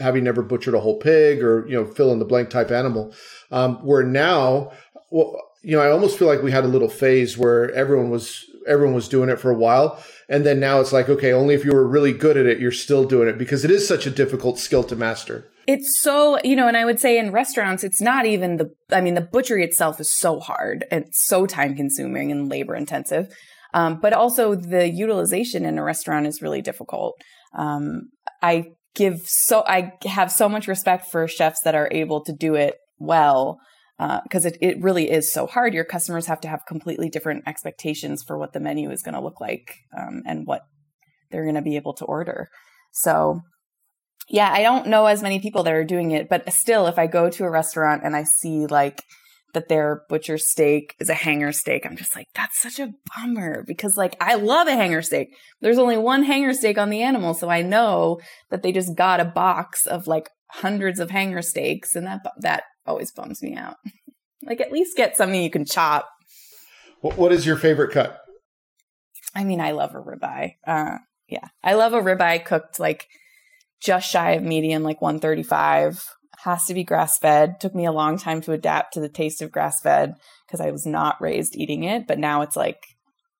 having 0.01 0.25
never 0.25 0.43
butchered 0.43 0.75
a 0.75 0.81
whole 0.81 0.99
pig 0.99 1.43
or 1.43 1.67
you 1.69 1.75
know 1.75 1.87
fill 1.87 2.13
in 2.13 2.19
the 2.19 2.25
blank 2.25 2.51
type 2.51 2.71
animal, 2.71 3.15
um, 3.51 3.77
where 3.85 4.03
now, 4.03 4.73
well, 5.11 5.41
you 5.63 5.77
know, 5.77 5.83
I 5.83 5.91
almost 5.91 6.19
feel 6.19 6.29
like 6.29 6.43
we 6.43 6.53
had 6.53 6.65
a 6.65 6.69
little 6.69 6.89
phase 6.89 7.39
where 7.39 7.71
everyone 7.73 8.11
was 8.11 8.45
everyone 8.67 8.95
was 8.95 9.09
doing 9.09 9.29
it 9.29 9.41
for 9.41 9.51
a 9.51 9.57
while. 9.57 10.03
And 10.29 10.45
then 10.45 10.61
now 10.61 10.81
it's 10.81 10.93
like, 10.93 11.09
okay, 11.09 11.33
only 11.33 11.55
if 11.55 11.65
you 11.65 11.73
were 11.73 11.87
really 11.87 12.13
good 12.13 12.37
at 12.37 12.47
it, 12.47 12.59
you're 12.59 12.73
still 12.73 13.05
doing 13.05 13.29
it 13.29 13.39
because 13.39 13.65
it 13.65 13.71
is 13.71 13.87
such 13.87 14.07
a 14.07 14.11
difficult 14.11 14.59
skill 14.59 14.83
to 14.85 14.97
master. 14.97 15.49
It's 15.66 16.00
so, 16.00 16.38
you 16.44 16.54
know, 16.54 16.68
and 16.68 16.76
I 16.76 16.85
would 16.85 17.00
say 17.00 17.18
in 17.18 17.32
restaurants, 17.32 17.82
it's 17.82 18.00
not 18.00 18.25
even 18.25 18.56
the, 18.56 18.70
I 18.90 19.00
mean, 19.00 19.14
the 19.14 19.20
butchery 19.20 19.64
itself 19.64 20.00
is 20.00 20.12
so 20.12 20.38
hard 20.38 20.85
and 20.90 21.06
so 21.12 21.46
time 21.46 21.75
consuming 21.75 22.30
and 22.30 22.49
labor 22.49 22.76
intensive. 22.76 23.35
Um, 23.75 23.99
but 24.00 24.12
also 24.12 24.54
the 24.54 24.88
utilization 24.88 25.64
in 25.64 25.76
a 25.76 25.82
restaurant 25.82 26.26
is 26.26 26.40
really 26.40 26.62
difficult. 26.62 27.20
Um, 27.56 28.11
I 28.42 28.66
give 28.94 29.20
so, 29.25 29.64
I 29.66 29.92
have 30.04 30.30
so 30.30 30.49
much 30.49 30.68
respect 30.68 31.11
for 31.11 31.26
chefs 31.26 31.61
that 31.64 31.75
are 31.75 31.88
able 31.90 32.23
to 32.25 32.32
do 32.32 32.54
it 32.54 32.76
well 32.99 33.58
because 33.99 34.44
uh, 34.44 34.50
it, 34.50 34.58
it 34.61 34.82
really 34.82 35.11
is 35.11 35.32
so 35.32 35.46
hard. 35.46 35.75
Your 35.75 35.85
customers 35.85 36.26
have 36.26 36.40
to 36.42 36.49
have 36.49 36.61
completely 36.68 37.08
different 37.08 37.44
expectations 37.46 38.23
for 38.23 38.38
what 38.38 38.52
the 38.52 38.61
menu 38.61 38.90
is 38.90 39.02
going 39.02 39.14
to 39.14 39.20
look 39.20 39.40
like 39.40 39.75
um, 39.96 40.23
and 40.26 40.46
what 40.46 40.62
they're 41.30 41.44
going 41.44 41.54
to 41.54 41.62
be 41.62 41.76
able 41.76 41.94
to 41.94 42.04
order. 42.04 42.49
So 42.92 43.40
yeah, 44.28 44.50
I 44.52 44.62
don't 44.62 44.88
know 44.88 45.06
as 45.06 45.23
many 45.23 45.40
people 45.40 45.62
that 45.62 45.73
are 45.73 45.85
doing 45.85 46.11
it, 46.11 46.28
but 46.28 46.52
still, 46.52 46.87
if 46.87 46.99
I 46.99 47.06
go 47.06 47.30
to 47.30 47.45
a 47.45 47.50
restaurant 47.50 48.02
and 48.04 48.16
I 48.16 48.25
see 48.25 48.66
like 48.66 49.02
that 49.54 49.68
their 49.68 50.02
butcher 50.09 50.37
steak 50.37 50.95
is 50.99 51.09
a 51.09 51.14
hanger 51.14 51.52
steak, 51.52 51.87
I'm 51.87 51.97
just 51.97 52.16
like, 52.16 52.26
that's 52.35 52.61
such 52.61 52.80
a 52.80 52.92
bummer 53.14 53.64
because 53.66 53.97
like 53.97 54.16
I 54.21 54.35
love 54.35 54.66
a 54.66 54.75
hanger 54.75 55.02
steak. 55.02 55.28
There's 55.61 55.78
only 55.78 55.97
one 55.97 56.25
hanger 56.25 56.52
steak 56.54 56.76
on 56.76 56.90
the 56.90 57.02
animal, 57.02 57.35
so 57.35 57.49
I 57.49 57.62
know 57.62 58.21
that 58.50 58.62
they 58.62 58.73
just 58.73 58.97
got 58.97 59.21
a 59.21 59.25
box 59.25 59.87
of 59.87 60.09
like 60.09 60.28
hundreds 60.50 60.99
of 60.99 61.11
hanger 61.11 61.42
steaks, 61.42 61.95
and 61.95 62.06
that 62.06 62.21
that 62.40 62.64
always 62.85 63.12
bums 63.12 63.42
me 63.42 63.54
out. 63.54 63.76
like 64.42 64.61
at 64.61 64.73
least 64.73 64.97
get 64.97 65.16
something 65.16 65.40
you 65.40 65.50
can 65.50 65.64
chop. 65.64 66.09
What 67.00 67.30
is 67.30 67.47
your 67.47 67.56
favorite 67.56 67.92
cut? 67.92 68.18
I 69.37 69.45
mean, 69.45 69.61
I 69.61 69.73
love 69.73 69.95
a 69.95 70.00
ribeye. 70.00 70.54
Uh, 70.66 70.99
yeah, 71.28 71.49
I 71.62 71.75
love 71.75 71.92
a 71.92 72.00
ribeye 72.00 72.45
cooked 72.45 72.80
like 72.80 73.06
just 73.80 74.11
shy 74.11 74.33
of 74.33 74.42
medium, 74.42 74.83
like 74.83 75.00
135. 75.00 76.04
Has 76.45 76.66
to 76.66 76.75
be 76.75 76.85
grass 76.85 77.18
fed. 77.18 77.61
Took 77.61 77.75
me 77.75 77.87
a 77.87 77.92
long 77.92 78.18
time 78.18 78.40
to 78.42 78.52
adapt 78.52 78.95
to 78.95 79.00
the 79.00 79.09
taste 79.09 79.42
of 79.42 79.50
grass 79.50 79.80
fed 79.80 80.14
because 80.47 80.61
I 80.61 80.71
was 80.71 80.87
not 80.87 81.21
raised 81.21 81.56
eating 81.56 81.83
it, 81.85 82.06
but 82.06 82.18
now 82.18 82.42
it's 82.42 82.56
like 82.56 82.78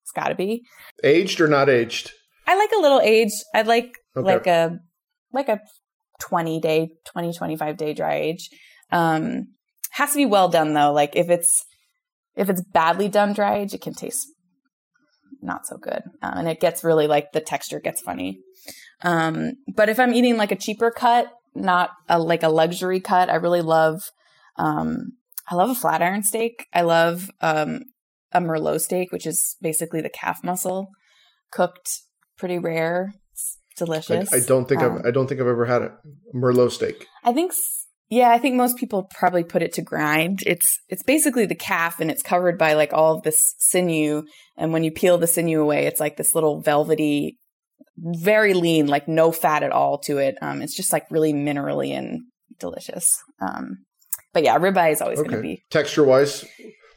it's 0.02 0.12
got 0.12 0.28
to 0.28 0.35
be 0.35 0.64
aged 1.05 1.40
or 1.40 1.47
not 1.47 1.69
aged. 1.69 2.12
I 2.47 2.57
like 2.57 2.71
a 2.76 2.81
little 2.81 3.00
aged. 3.00 3.35
I'd 3.55 3.66
like 3.66 3.93
okay. 4.16 4.26
like 4.26 4.47
a 4.47 4.78
like 5.33 5.49
a 5.49 5.61
20 6.21 6.61
day, 6.61 6.88
20 7.05 7.33
25 7.33 7.76
day 7.76 7.93
dry 7.93 8.14
age. 8.14 8.49
Um 8.90 9.49
has 9.90 10.12
to 10.12 10.19
be 10.19 10.26
well 10.26 10.49
done 10.49 10.75
though. 10.75 10.93
Like 10.93 11.16
if 11.16 11.28
it's 11.28 11.64
if 12.35 12.50
it's 12.50 12.62
badly 12.62 13.09
done 13.09 13.33
dry 13.33 13.59
age, 13.59 13.75
it 13.75 13.83
can 13.83 13.95
taste 13.95 14.26
not 15.43 15.66
so 15.66 15.76
good, 15.76 16.02
uh, 16.23 16.33
and 16.35 16.49
it 16.49 16.61
gets 16.61 16.85
really 16.85 17.07
like 17.07 17.33
the 17.33 17.40
texture 17.40 17.81
gets 17.81 18.00
funny. 18.00 18.40
Um, 19.03 19.53
but 19.75 19.88
if 19.88 20.00
I'm 20.00 20.15
eating 20.15 20.37
like 20.37 20.53
a 20.53 20.57
cheaper 20.57 20.91
cut, 20.91 21.29
not 21.55 21.91
a, 22.09 22.19
like 22.19 22.43
a 22.43 22.49
luxury 22.49 23.00
cut, 23.00 23.29
I 23.29 23.37
really 23.37 23.62
love, 23.62 24.03
um, 24.57 25.12
I 25.50 25.55
love 25.55 25.71
a 25.71 25.75
flat 25.75 26.03
iron 26.03 26.23
steak. 26.23 26.67
I 26.73 26.83
love, 26.83 27.31
um, 27.41 27.81
a 28.33 28.41
Merlot 28.41 28.81
steak, 28.81 29.12
which 29.12 29.26
is 29.26 29.57
basically 29.61 30.00
the 30.00 30.11
calf 30.11 30.43
muscle 30.43 30.88
cooked 31.50 31.88
pretty 32.38 32.59
rare. 32.59 33.15
It's 33.33 33.59
delicious. 33.76 34.33
I, 34.33 34.38
I 34.38 34.41
don't 34.41 34.69
think 34.69 34.83
I've, 34.83 34.93
um, 34.93 35.03
I 35.05 35.11
don't 35.11 35.26
think 35.26 35.41
I've 35.41 35.47
ever 35.47 35.67
had 35.67 35.83
a 35.83 35.93
Merlot 36.35 36.73
steak. 36.73 37.07
I 37.25 37.33
think 37.33 37.53
yeah, 38.09 38.31
I 38.31 38.38
think 38.38 38.55
most 38.55 38.76
people 38.76 39.11
probably 39.19 39.43
put 39.43 39.62
it 39.62 39.73
to 39.75 39.83
grind. 39.83 40.41
It's 40.47 40.79
it's 40.88 41.03
basically 41.03 41.47
the 41.47 41.57
calf 41.57 41.99
and 41.99 42.11
it's 42.11 42.23
covered 42.23 42.57
by 42.59 42.75
like 42.75 42.93
all 42.93 43.17
of 43.17 43.23
this 43.23 43.41
sinew 43.59 44.23
and 44.57 44.73
when 44.73 44.85
you 44.85 44.93
peel 44.93 45.19
the 45.19 45.26
sinew 45.26 45.61
away, 45.61 45.87
it's 45.87 46.00
like 46.00 46.17
this 46.17 46.35
little 46.35 46.61
velvety 46.61 47.38
very 47.99 48.55
lean, 48.55 48.87
like 48.87 49.09
no 49.09 49.33
fat 49.33 49.62
at 49.62 49.73
all 49.73 49.99
to 49.99 50.19
it. 50.19 50.37
Um, 50.43 50.62
it's 50.62 50.76
just 50.76 50.93
like 50.93 51.11
really 51.11 51.33
minerally 51.33 51.91
and 51.91 52.23
delicious. 52.59 53.07
Um, 53.41 53.85
but 54.33 54.43
yeah, 54.43 54.59
ribeye 54.59 54.93
is 54.93 55.00
always 55.00 55.19
okay. 55.19 55.29
going 55.29 55.43
to 55.43 55.49
be 55.49 55.62
texture 55.71 56.05
wise. 56.05 56.45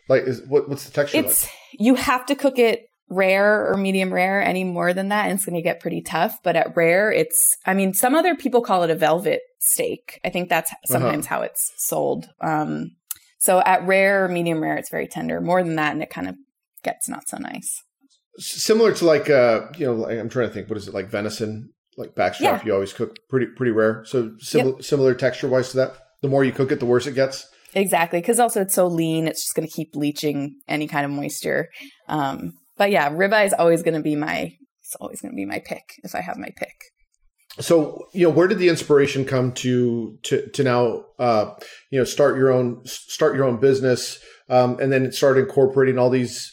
Like, 0.07 0.23
is, 0.23 0.41
what, 0.47 0.67
what's 0.67 0.85
the 0.85 0.91
texture? 0.91 1.19
It's 1.19 1.45
like? 1.45 1.53
you 1.73 1.95
have 1.95 2.25
to 2.27 2.35
cook 2.35 2.59
it 2.59 2.85
rare 3.09 3.71
or 3.71 3.77
medium 3.77 4.13
rare. 4.13 4.41
Any 4.41 4.63
more 4.63 4.93
than 4.93 5.09
that, 5.09 5.25
and 5.25 5.35
it's 5.35 5.45
going 5.45 5.55
to 5.55 5.61
get 5.61 5.79
pretty 5.79 6.01
tough. 6.01 6.37
But 6.43 6.55
at 6.55 6.75
rare, 6.75 7.11
it's. 7.11 7.37
I 7.65 7.73
mean, 7.73 7.93
some 7.93 8.15
other 8.15 8.35
people 8.35 8.61
call 8.61 8.83
it 8.83 8.89
a 8.89 8.95
velvet 8.95 9.41
steak. 9.59 10.19
I 10.25 10.29
think 10.29 10.49
that's 10.49 10.71
uh-huh. 10.71 10.93
sometimes 10.93 11.25
uh-huh. 11.25 11.35
how 11.35 11.41
it's 11.43 11.71
sold. 11.77 12.27
Um, 12.41 12.91
so 13.37 13.61
at 13.61 13.85
rare 13.87 14.27
medium 14.27 14.61
rare, 14.61 14.75
it's 14.75 14.89
very 14.89 15.07
tender. 15.07 15.39
More 15.39 15.63
than 15.63 15.75
that, 15.75 15.93
and 15.93 16.03
it 16.03 16.09
kind 16.09 16.27
of 16.27 16.35
gets 16.83 17.07
not 17.07 17.27
so 17.27 17.37
nice 17.37 17.83
similar 18.39 18.93
to 18.93 19.05
like 19.05 19.29
uh 19.29 19.67
you 19.77 19.85
know 19.85 20.07
I'm 20.07 20.29
trying 20.29 20.47
to 20.47 20.53
think 20.53 20.69
what 20.69 20.77
is 20.77 20.87
it 20.87 20.93
like 20.93 21.09
venison 21.09 21.69
like 21.97 22.15
backstrap 22.15 22.39
yeah. 22.39 22.65
you 22.65 22.73
always 22.73 22.93
cook 22.93 23.17
pretty 23.29 23.47
pretty 23.47 23.71
rare 23.71 24.03
so 24.05 24.33
similar 24.39 24.75
yep. 24.75 24.83
similar 24.83 25.13
texture 25.13 25.47
wise 25.47 25.71
to 25.71 25.77
that 25.77 25.97
the 26.21 26.29
more 26.29 26.43
you 26.43 26.51
cook 26.51 26.71
it 26.71 26.79
the 26.79 26.85
worse 26.85 27.05
it 27.05 27.13
gets 27.13 27.47
exactly 27.73 28.19
because 28.19 28.39
also 28.39 28.61
it's 28.61 28.73
so 28.73 28.87
lean 28.87 29.27
it's 29.27 29.43
just 29.43 29.55
going 29.55 29.67
to 29.67 29.73
keep 29.73 29.95
leaching 29.95 30.55
any 30.67 30.87
kind 30.87 31.05
of 31.05 31.11
moisture 31.11 31.69
um 32.07 32.53
but 32.77 32.89
yeah 32.89 33.09
ribeye 33.11 33.45
is 33.45 33.53
always 33.53 33.83
going 33.83 33.93
to 33.93 34.01
be 34.01 34.15
my 34.15 34.53
it's 34.81 34.95
always 34.99 35.21
going 35.21 35.31
to 35.31 35.35
be 35.35 35.45
my 35.45 35.59
pick 35.59 35.83
if 36.03 36.15
I 36.15 36.21
have 36.21 36.37
my 36.37 36.49
pick 36.55 36.73
so 37.59 38.07
you 38.13 38.23
know 38.23 38.33
where 38.33 38.47
did 38.47 38.57
the 38.57 38.69
inspiration 38.69 39.25
come 39.25 39.51
to 39.51 40.17
to 40.23 40.47
to 40.47 40.63
now 40.63 41.05
uh 41.19 41.53
you 41.91 41.99
know 41.99 42.05
start 42.05 42.37
your 42.37 42.51
own 42.51 42.81
start 42.85 43.35
your 43.35 43.43
own 43.43 43.59
business 43.59 44.19
um 44.49 44.79
and 44.79 44.91
then 44.91 45.11
start 45.11 45.37
incorporating 45.37 45.99
all 45.99 46.09
these 46.09 46.51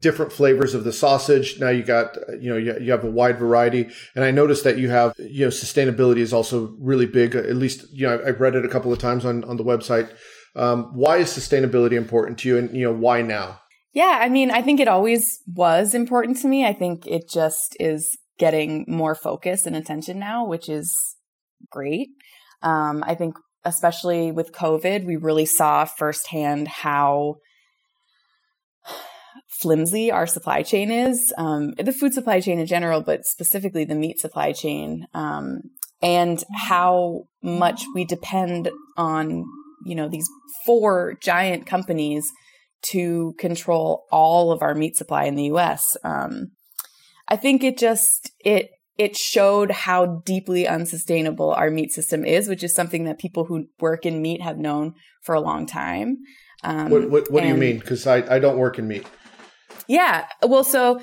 different 0.00 0.32
flavors 0.32 0.74
of 0.74 0.84
the 0.84 0.92
sausage. 0.92 1.58
Now 1.58 1.70
you 1.70 1.82
got, 1.82 2.16
you 2.40 2.50
know, 2.50 2.56
you, 2.56 2.90
have 2.90 3.04
a 3.04 3.10
wide 3.10 3.38
variety. 3.38 3.88
And 4.14 4.24
I 4.24 4.30
noticed 4.30 4.64
that 4.64 4.78
you 4.78 4.90
have, 4.90 5.14
you 5.18 5.46
know, 5.46 5.50
sustainability 5.50 6.18
is 6.18 6.32
also 6.32 6.74
really 6.78 7.06
big. 7.06 7.34
At 7.34 7.56
least, 7.56 7.86
you 7.92 8.06
know, 8.06 8.22
I've 8.24 8.40
read 8.40 8.54
it 8.54 8.64
a 8.64 8.68
couple 8.68 8.92
of 8.92 8.98
times 8.98 9.24
on, 9.24 9.44
on 9.44 9.56
the 9.56 9.64
website. 9.64 10.10
Um, 10.56 10.90
why 10.94 11.18
is 11.18 11.28
sustainability 11.30 11.92
important 11.92 12.38
to 12.38 12.48
you 12.48 12.58
and, 12.58 12.74
you 12.76 12.84
know, 12.84 12.92
why 12.92 13.22
now? 13.22 13.60
Yeah. 13.92 14.18
I 14.20 14.28
mean, 14.28 14.50
I 14.50 14.62
think 14.62 14.80
it 14.80 14.88
always 14.88 15.40
was 15.46 15.94
important 15.94 16.38
to 16.38 16.48
me. 16.48 16.66
I 16.66 16.72
think 16.72 17.06
it 17.06 17.28
just 17.28 17.76
is 17.80 18.18
getting 18.38 18.84
more 18.86 19.14
focus 19.14 19.66
and 19.66 19.74
attention 19.76 20.18
now, 20.18 20.46
which 20.46 20.68
is 20.68 20.92
great. 21.70 22.08
Um, 22.62 23.04
I 23.06 23.14
think 23.14 23.34
especially 23.64 24.32
with 24.32 24.52
COVID, 24.52 25.04
we 25.04 25.16
really 25.16 25.46
saw 25.46 25.84
firsthand 25.84 26.68
how 26.68 27.36
flimsy 29.60 30.10
our 30.10 30.26
supply 30.26 30.62
chain 30.62 30.90
is, 30.90 31.32
um, 31.38 31.72
the 31.72 31.92
food 31.92 32.14
supply 32.14 32.40
chain 32.40 32.58
in 32.58 32.66
general, 32.66 33.00
but 33.00 33.24
specifically 33.24 33.84
the 33.84 33.94
meat 33.94 34.18
supply 34.18 34.52
chain, 34.52 35.06
um, 35.14 35.60
and 36.00 36.44
how 36.54 37.26
much 37.42 37.82
we 37.94 38.04
depend 38.04 38.70
on, 38.96 39.44
you 39.84 39.94
know, 39.94 40.08
these 40.08 40.28
four 40.64 41.16
giant 41.20 41.66
companies 41.66 42.30
to 42.82 43.34
control 43.38 44.04
all 44.12 44.52
of 44.52 44.62
our 44.62 44.74
meat 44.74 44.96
supply 44.96 45.24
in 45.24 45.34
the 45.34 45.46
U.S. 45.46 45.96
Um, 46.04 46.52
I 47.28 47.36
think 47.36 47.64
it 47.64 47.78
just 47.78 48.30
it 48.44 48.70
it 48.96 49.16
showed 49.16 49.70
how 49.70 50.22
deeply 50.24 50.66
unsustainable 50.66 51.52
our 51.52 51.70
meat 51.70 51.92
system 51.92 52.24
is, 52.24 52.48
which 52.48 52.64
is 52.64 52.74
something 52.74 53.04
that 53.04 53.18
people 53.18 53.44
who 53.44 53.66
work 53.80 54.06
in 54.06 54.22
meat 54.22 54.42
have 54.42 54.58
known 54.58 54.94
for 55.22 55.34
a 55.34 55.40
long 55.40 55.66
time. 55.66 56.18
Um, 56.64 56.90
what 56.90 57.10
what, 57.10 57.30
what 57.30 57.42
do 57.42 57.48
you 57.48 57.54
mean? 57.54 57.78
Because 57.78 58.06
I, 58.06 58.36
I 58.36 58.38
don't 58.38 58.58
work 58.58 58.78
in 58.78 58.86
meat. 58.86 59.06
Yeah. 59.88 60.26
Well, 60.42 60.64
so 60.64 61.00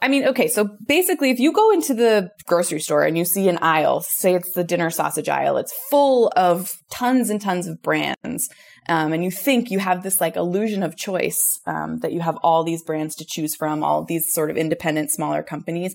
I 0.00 0.08
mean, 0.08 0.26
okay, 0.28 0.46
so 0.46 0.76
basically, 0.86 1.30
if 1.30 1.40
you 1.40 1.52
go 1.52 1.70
into 1.72 1.94
the 1.94 2.30
grocery 2.44 2.80
store 2.80 3.02
and 3.04 3.16
you 3.16 3.24
see 3.24 3.48
an 3.48 3.58
aisle, 3.62 4.02
say 4.02 4.34
it's 4.34 4.52
the 4.52 4.62
dinner 4.62 4.90
sausage 4.90 5.28
aisle, 5.28 5.56
it's 5.56 5.72
full 5.90 6.30
of 6.36 6.70
tons 6.90 7.30
and 7.30 7.40
tons 7.40 7.66
of 7.66 7.80
brands, 7.80 8.50
um, 8.90 9.14
and 9.14 9.24
you 9.24 9.30
think 9.30 9.70
you 9.70 9.78
have 9.78 10.02
this 10.02 10.20
like 10.20 10.36
illusion 10.36 10.82
of 10.82 10.96
choice 10.96 11.40
um, 11.66 12.00
that 12.00 12.12
you 12.12 12.20
have 12.20 12.36
all 12.42 12.62
these 12.62 12.82
brands 12.82 13.14
to 13.16 13.24
choose 13.26 13.54
from, 13.54 13.82
all 13.82 14.04
these 14.04 14.30
sort 14.32 14.50
of 14.50 14.58
independent, 14.58 15.10
smaller 15.10 15.42
companies. 15.42 15.94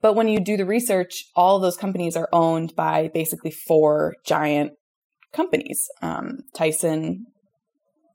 But 0.00 0.14
when 0.14 0.28
you 0.28 0.40
do 0.40 0.56
the 0.56 0.64
research, 0.64 1.24
all 1.34 1.58
those 1.58 1.76
companies 1.76 2.16
are 2.16 2.28
owned 2.32 2.74
by 2.76 3.10
basically 3.12 3.50
four 3.50 4.14
giant 4.24 4.72
companies 5.32 5.80
um, 6.02 6.38
Tyson, 6.54 7.26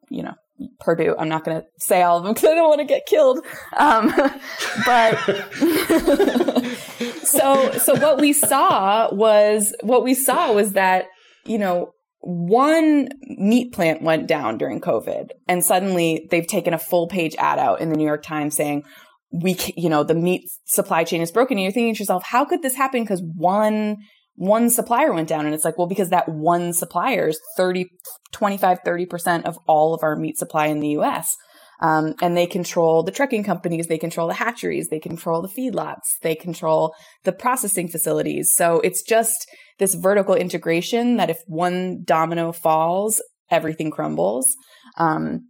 you 0.09 0.23
know, 0.23 0.35
Perdue. 0.79 1.15
I'm 1.17 1.29
not 1.29 1.43
going 1.43 1.61
to 1.61 1.67
say 1.79 2.01
all 2.01 2.17
of 2.17 2.23
them 2.23 2.33
because 2.33 2.49
I 2.49 2.55
don't 2.55 2.69
want 2.69 2.79
to 2.79 2.85
get 2.85 3.05
killed. 3.05 3.39
Um, 3.75 4.07
but 4.85 5.15
so, 7.23 7.71
so 7.73 7.95
what 7.95 8.21
we 8.21 8.33
saw 8.33 9.13
was 9.13 9.75
what 9.81 10.03
we 10.03 10.13
saw 10.13 10.53
was 10.53 10.73
that 10.73 11.05
you 11.45 11.57
know 11.57 11.91
one 12.21 13.09
meat 13.21 13.73
plant 13.73 14.01
went 14.01 14.27
down 14.27 14.57
during 14.57 14.79
COVID, 14.79 15.31
and 15.47 15.63
suddenly 15.63 16.27
they've 16.31 16.47
taken 16.47 16.73
a 16.73 16.79
full 16.79 17.07
page 17.07 17.35
ad 17.37 17.59
out 17.59 17.81
in 17.81 17.89
the 17.89 17.97
New 17.97 18.05
York 18.05 18.23
Times 18.23 18.55
saying 18.55 18.83
we, 19.31 19.57
you 19.75 19.89
know, 19.89 20.03
the 20.03 20.15
meat 20.15 20.49
supply 20.65 21.03
chain 21.03 21.21
is 21.21 21.31
broken. 21.31 21.57
And 21.57 21.63
you're 21.63 21.71
thinking 21.71 21.95
to 21.95 21.99
yourself, 21.99 22.23
how 22.23 22.45
could 22.45 22.61
this 22.61 22.75
happen? 22.75 23.03
Because 23.03 23.23
one 23.35 23.97
one 24.35 24.69
supplier 24.69 25.13
went 25.13 25.29
down. 25.29 25.45
And 25.45 25.55
it's 25.55 25.65
like, 25.65 25.77
well, 25.77 25.87
because 25.87 26.09
that 26.09 26.29
one 26.29 26.73
supplier 26.73 27.29
is 27.29 27.39
30, 27.57 27.87
25, 28.31 28.79
30% 28.85 29.43
of 29.45 29.57
all 29.67 29.93
of 29.93 30.03
our 30.03 30.15
meat 30.15 30.37
supply 30.37 30.67
in 30.67 30.79
the 30.79 30.89
US. 30.99 31.35
Um, 31.81 32.15
and 32.21 32.37
they 32.37 32.47
control 32.47 33.03
the 33.03 33.11
trucking 33.11 33.43
companies, 33.43 33.87
they 33.87 33.97
control 33.97 34.27
the 34.27 34.33
hatcheries, 34.35 34.87
they 34.87 34.99
control 34.99 35.41
the 35.41 35.49
feedlots, 35.49 36.03
they 36.21 36.33
control 36.33 36.95
the 37.23 37.33
processing 37.33 37.89
facilities. 37.89 38.53
So 38.53 38.79
it's 38.79 39.03
just 39.03 39.45
this 39.77 39.93
vertical 39.93 40.35
integration 40.35 41.17
that 41.17 41.29
if 41.29 41.37
one 41.47 42.03
domino 42.05 42.53
falls, 42.53 43.21
everything 43.51 43.91
crumbles. 43.91 44.55
Um, 44.97 45.49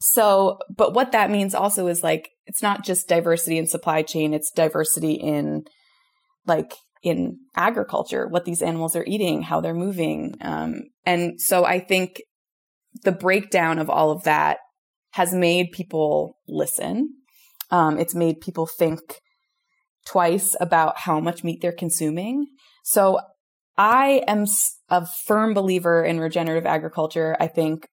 so, 0.00 0.58
but 0.76 0.92
what 0.92 1.12
that 1.12 1.30
means 1.30 1.54
also 1.54 1.86
is 1.86 2.02
like, 2.02 2.30
it's 2.46 2.62
not 2.62 2.84
just 2.84 3.08
diversity 3.08 3.56
in 3.56 3.66
supply 3.66 4.02
chain, 4.02 4.34
it's 4.34 4.50
diversity 4.50 5.14
in 5.14 5.62
like 6.46 6.74
in 7.04 7.38
agriculture, 7.54 8.26
what 8.26 8.46
these 8.46 8.62
animals 8.62 8.96
are 8.96 9.04
eating, 9.06 9.42
how 9.42 9.60
they're 9.60 9.74
moving. 9.74 10.34
Um, 10.40 10.84
and 11.04 11.38
so 11.40 11.64
I 11.64 11.78
think 11.78 12.22
the 13.02 13.12
breakdown 13.12 13.78
of 13.78 13.90
all 13.90 14.10
of 14.10 14.24
that 14.24 14.58
has 15.10 15.34
made 15.34 15.70
people 15.72 16.38
listen. 16.48 17.10
Um, 17.70 17.98
it's 17.98 18.14
made 18.14 18.40
people 18.40 18.66
think 18.66 19.20
twice 20.06 20.56
about 20.60 20.98
how 20.98 21.20
much 21.20 21.44
meat 21.44 21.60
they're 21.60 21.72
consuming. 21.72 22.46
So 22.84 23.20
I 23.76 24.22
am 24.26 24.46
a 24.88 25.06
firm 25.26 25.52
believer 25.52 26.02
in 26.02 26.20
regenerative 26.20 26.66
agriculture. 26.66 27.36
I 27.38 27.48
think 27.48 27.86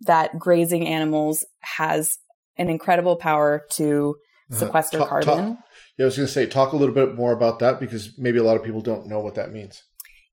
that 0.00 0.38
grazing 0.38 0.88
animals 0.88 1.44
has 1.60 2.18
an 2.56 2.68
incredible 2.68 3.16
power 3.16 3.62
to. 3.74 4.16
Sequester 4.54 4.96
uh, 4.96 5.00
talk, 5.00 5.08
carbon. 5.08 5.56
Talk, 5.56 5.64
yeah, 5.98 6.04
I 6.04 6.06
was 6.06 6.16
going 6.16 6.26
to 6.26 6.32
say, 6.32 6.46
talk 6.46 6.72
a 6.72 6.76
little 6.76 6.94
bit 6.94 7.14
more 7.14 7.32
about 7.32 7.60
that 7.60 7.80
because 7.80 8.18
maybe 8.18 8.38
a 8.38 8.42
lot 8.42 8.56
of 8.56 8.64
people 8.64 8.80
don't 8.80 9.06
know 9.06 9.20
what 9.20 9.34
that 9.36 9.52
means. 9.52 9.82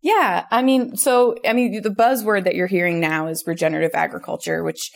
Yeah, 0.02 0.46
I 0.50 0.64
mean, 0.64 0.96
so 0.96 1.36
I 1.48 1.54
mean, 1.54 1.82
the 1.82 1.90
buzzword 1.90 2.46
that 2.46 2.56
you're 2.56 2.68
hearing 2.68 3.00
now 3.00 3.28
is 3.28 3.44
regenerative 3.46 3.92
agriculture, 3.94 4.64
which 4.64 4.92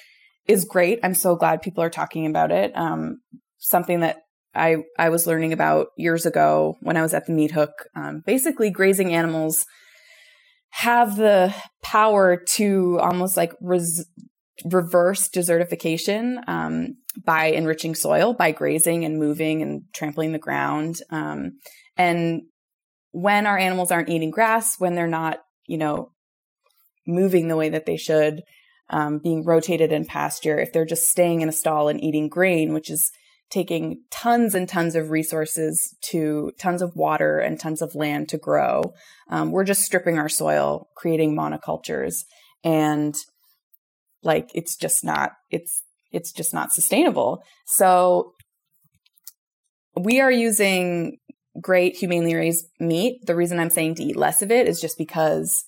is 0.47 0.65
great. 0.65 0.99
I'm 1.03 1.13
so 1.13 1.35
glad 1.35 1.61
people 1.61 1.83
are 1.83 1.91
talking 1.91 2.25
about 2.25 2.51
it. 2.51 2.75
Um, 2.75 3.19
something 3.59 3.99
that 3.99 4.17
I 4.55 4.77
I 4.97 5.09
was 5.09 5.27
learning 5.27 5.53
about 5.53 5.87
years 5.97 6.25
ago 6.25 6.77
when 6.81 6.97
I 6.97 7.03
was 7.03 7.13
at 7.13 7.27
the 7.27 7.33
Meat 7.33 7.51
Hook. 7.51 7.71
Um, 7.95 8.23
basically, 8.25 8.71
grazing 8.71 9.13
animals 9.13 9.65
have 10.69 11.15
the 11.17 11.53
power 11.83 12.37
to 12.53 12.99
almost 12.99 13.37
like 13.37 13.53
res- 13.61 14.05
reverse 14.63 15.29
desertification 15.29 16.47
um, 16.47 16.97
by 17.25 17.47
enriching 17.47 17.95
soil, 17.95 18.33
by 18.33 18.51
grazing 18.51 19.03
and 19.03 19.19
moving 19.19 19.61
and 19.61 19.83
trampling 19.93 20.31
the 20.31 20.39
ground. 20.39 20.97
Um, 21.09 21.59
and 21.97 22.43
when 23.11 23.45
our 23.45 23.57
animals 23.57 23.91
aren't 23.91 24.09
eating 24.09 24.31
grass, 24.31 24.75
when 24.79 24.95
they're 24.95 25.07
not, 25.07 25.39
you 25.67 25.77
know, 25.77 26.11
moving 27.07 27.47
the 27.47 27.55
way 27.55 27.69
that 27.69 27.85
they 27.85 27.97
should, 27.97 28.41
um, 28.89 29.19
being 29.19 29.43
rotated 29.45 29.91
in 29.91 30.05
pasture, 30.05 30.59
if 30.59 30.71
they're 30.71 30.85
just 30.85 31.07
staying 31.07 31.41
in 31.41 31.49
a 31.49 31.53
stall 31.53 31.87
and 31.87 32.03
eating 32.03 32.29
grain, 32.29 32.73
which 32.73 32.89
is 32.89 33.11
taking 33.49 34.01
tons 34.09 34.55
and 34.55 34.67
tons 34.67 34.95
of 34.95 35.11
resources 35.11 35.95
to 36.01 36.51
tons 36.59 36.81
of 36.81 36.95
water 36.95 37.39
and 37.39 37.59
tons 37.59 37.81
of 37.81 37.95
land 37.95 38.27
to 38.29 38.37
grow, 38.37 38.93
um, 39.29 39.51
we're 39.51 39.63
just 39.63 39.83
stripping 39.83 40.17
our 40.17 40.29
soil, 40.29 40.87
creating 40.95 41.35
monocultures. 41.35 42.23
And 42.63 43.15
like 44.25 44.49
it's 44.53 44.75
just 44.75 45.03
not 45.03 45.31
it's 45.51 45.83
it's 46.11 46.31
just 46.31 46.53
not 46.53 46.71
sustainable. 46.71 47.43
So 47.65 48.33
we 49.97 50.19
are 50.19 50.31
using 50.31 51.17
great 51.61 51.95
humanely 51.95 52.35
raised 52.35 52.65
meat. 52.79 53.25
The 53.25 53.35
reason 53.35 53.59
i'm 53.59 53.69
saying 53.69 53.95
to 53.95 54.03
eat 54.03 54.17
less 54.17 54.41
of 54.41 54.51
it 54.51 54.67
is 54.67 54.81
just 54.81 54.97
because 54.97 55.65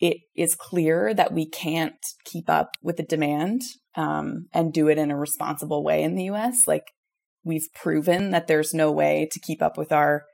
it 0.00 0.18
is 0.36 0.54
clear 0.54 1.12
that 1.12 1.32
we 1.32 1.44
can't 1.48 1.98
keep 2.24 2.48
up 2.48 2.76
with 2.82 2.98
the 2.98 3.02
demand 3.02 3.62
um, 3.96 4.46
and 4.54 4.72
do 4.72 4.86
it 4.88 4.96
in 4.96 5.10
a 5.10 5.16
responsible 5.16 5.82
way 5.82 6.04
in 6.04 6.14
the 6.14 6.26
us 6.26 6.68
like 6.68 6.92
we've 7.44 7.68
proven 7.74 8.30
that 8.30 8.46
there's 8.46 8.72
no 8.72 8.92
way 8.92 9.28
to 9.32 9.40
keep 9.40 9.60
up 9.62 9.76
with 9.76 9.90
our 9.90 10.24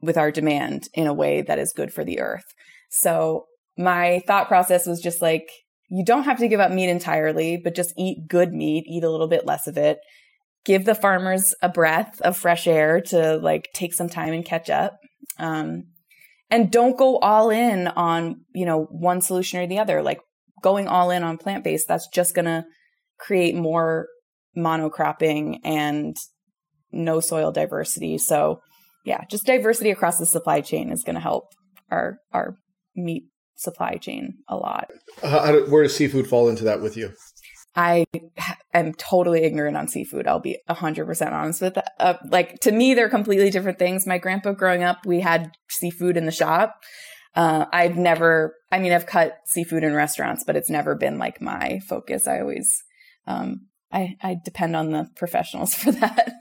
with 0.00 0.16
our 0.16 0.30
demand 0.30 0.88
in 0.94 1.06
a 1.06 1.12
way 1.12 1.42
that 1.42 1.58
is 1.58 1.72
good 1.74 1.92
for 1.92 2.04
the 2.04 2.20
earth. 2.20 2.44
So 2.88 3.46
my 3.76 4.22
thought 4.26 4.48
process 4.48 4.86
was 4.86 5.00
just 5.00 5.20
like 5.20 5.50
you 5.90 6.04
don't 6.04 6.24
have 6.24 6.38
to 6.38 6.48
give 6.48 6.60
up 6.60 6.70
meat 6.70 6.88
entirely, 6.88 7.56
but 7.56 7.74
just 7.74 7.94
eat 7.96 8.28
good 8.28 8.52
meat, 8.52 8.84
eat 8.86 9.04
a 9.04 9.10
little 9.10 9.28
bit 9.28 9.46
less 9.46 9.66
of 9.66 9.76
it. 9.76 9.98
Give 10.64 10.84
the 10.84 10.94
farmers 10.94 11.54
a 11.62 11.68
breath 11.68 12.20
of 12.20 12.36
fresh 12.36 12.66
air 12.66 13.00
to 13.06 13.36
like 13.36 13.68
take 13.72 13.94
some 13.94 14.08
time 14.08 14.34
and 14.34 14.44
catch 14.44 14.68
up. 14.68 14.98
Um, 15.38 15.84
and 16.50 16.70
don't 16.70 16.96
go 16.96 17.18
all 17.18 17.50
in 17.50 17.88
on, 17.88 18.42
you 18.54 18.66
know, 18.66 18.84
one 18.90 19.20
solution 19.20 19.60
or 19.60 19.66
the 19.66 19.78
other. 19.78 20.02
Like 20.02 20.20
going 20.62 20.88
all 20.88 21.10
in 21.10 21.22
on 21.22 21.38
plant 21.38 21.64
based, 21.64 21.88
that's 21.88 22.08
just 22.08 22.34
going 22.34 22.46
to 22.46 22.64
create 23.18 23.54
more 23.54 24.08
monocropping 24.56 25.60
and 25.64 26.16
no 26.92 27.20
soil 27.20 27.50
diversity. 27.50 28.18
So, 28.18 28.60
yeah, 29.04 29.24
just 29.30 29.46
diversity 29.46 29.90
across 29.90 30.18
the 30.18 30.26
supply 30.26 30.60
chain 30.60 30.90
is 30.90 31.04
going 31.04 31.14
to 31.14 31.20
help 31.20 31.44
our 31.90 32.18
our 32.32 32.56
meat 32.94 33.24
supply 33.58 33.96
chain 33.96 34.38
a 34.48 34.56
lot. 34.56 34.88
do, 35.20 35.66
where 35.68 35.82
does 35.82 35.94
seafood 35.94 36.26
fall 36.26 36.48
into 36.48 36.64
that 36.64 36.80
with 36.80 36.96
you? 36.96 37.12
I 37.74 38.06
am 38.72 38.94
totally 38.94 39.42
ignorant 39.42 39.76
on 39.76 39.88
seafood. 39.88 40.26
I'll 40.26 40.40
be 40.40 40.58
100% 40.68 41.32
honest 41.32 41.60
with 41.60 41.74
that. 41.74 41.92
Uh, 42.00 42.14
like, 42.28 42.58
to 42.60 42.72
me, 42.72 42.94
they're 42.94 43.10
completely 43.10 43.50
different 43.50 43.78
things. 43.78 44.06
My 44.06 44.18
grandpa 44.18 44.52
growing 44.52 44.82
up, 44.82 45.04
we 45.04 45.20
had 45.20 45.52
seafood 45.68 46.16
in 46.16 46.24
the 46.24 46.32
shop. 46.32 46.76
Uh, 47.36 47.66
I've 47.72 47.96
never, 47.96 48.56
I 48.72 48.78
mean, 48.78 48.92
I've 48.92 49.06
cut 49.06 49.36
seafood 49.44 49.84
in 49.84 49.92
restaurants, 49.94 50.42
but 50.44 50.56
it's 50.56 50.70
never 50.70 50.94
been 50.96 51.18
like 51.18 51.40
my 51.40 51.80
focus. 51.88 52.26
I 52.26 52.40
always, 52.40 52.82
um, 53.26 53.66
I, 53.92 54.16
I 54.22 54.36
depend 54.44 54.74
on 54.74 54.90
the 54.90 55.08
professionals 55.14 55.74
for 55.76 55.92
that. 55.92 56.32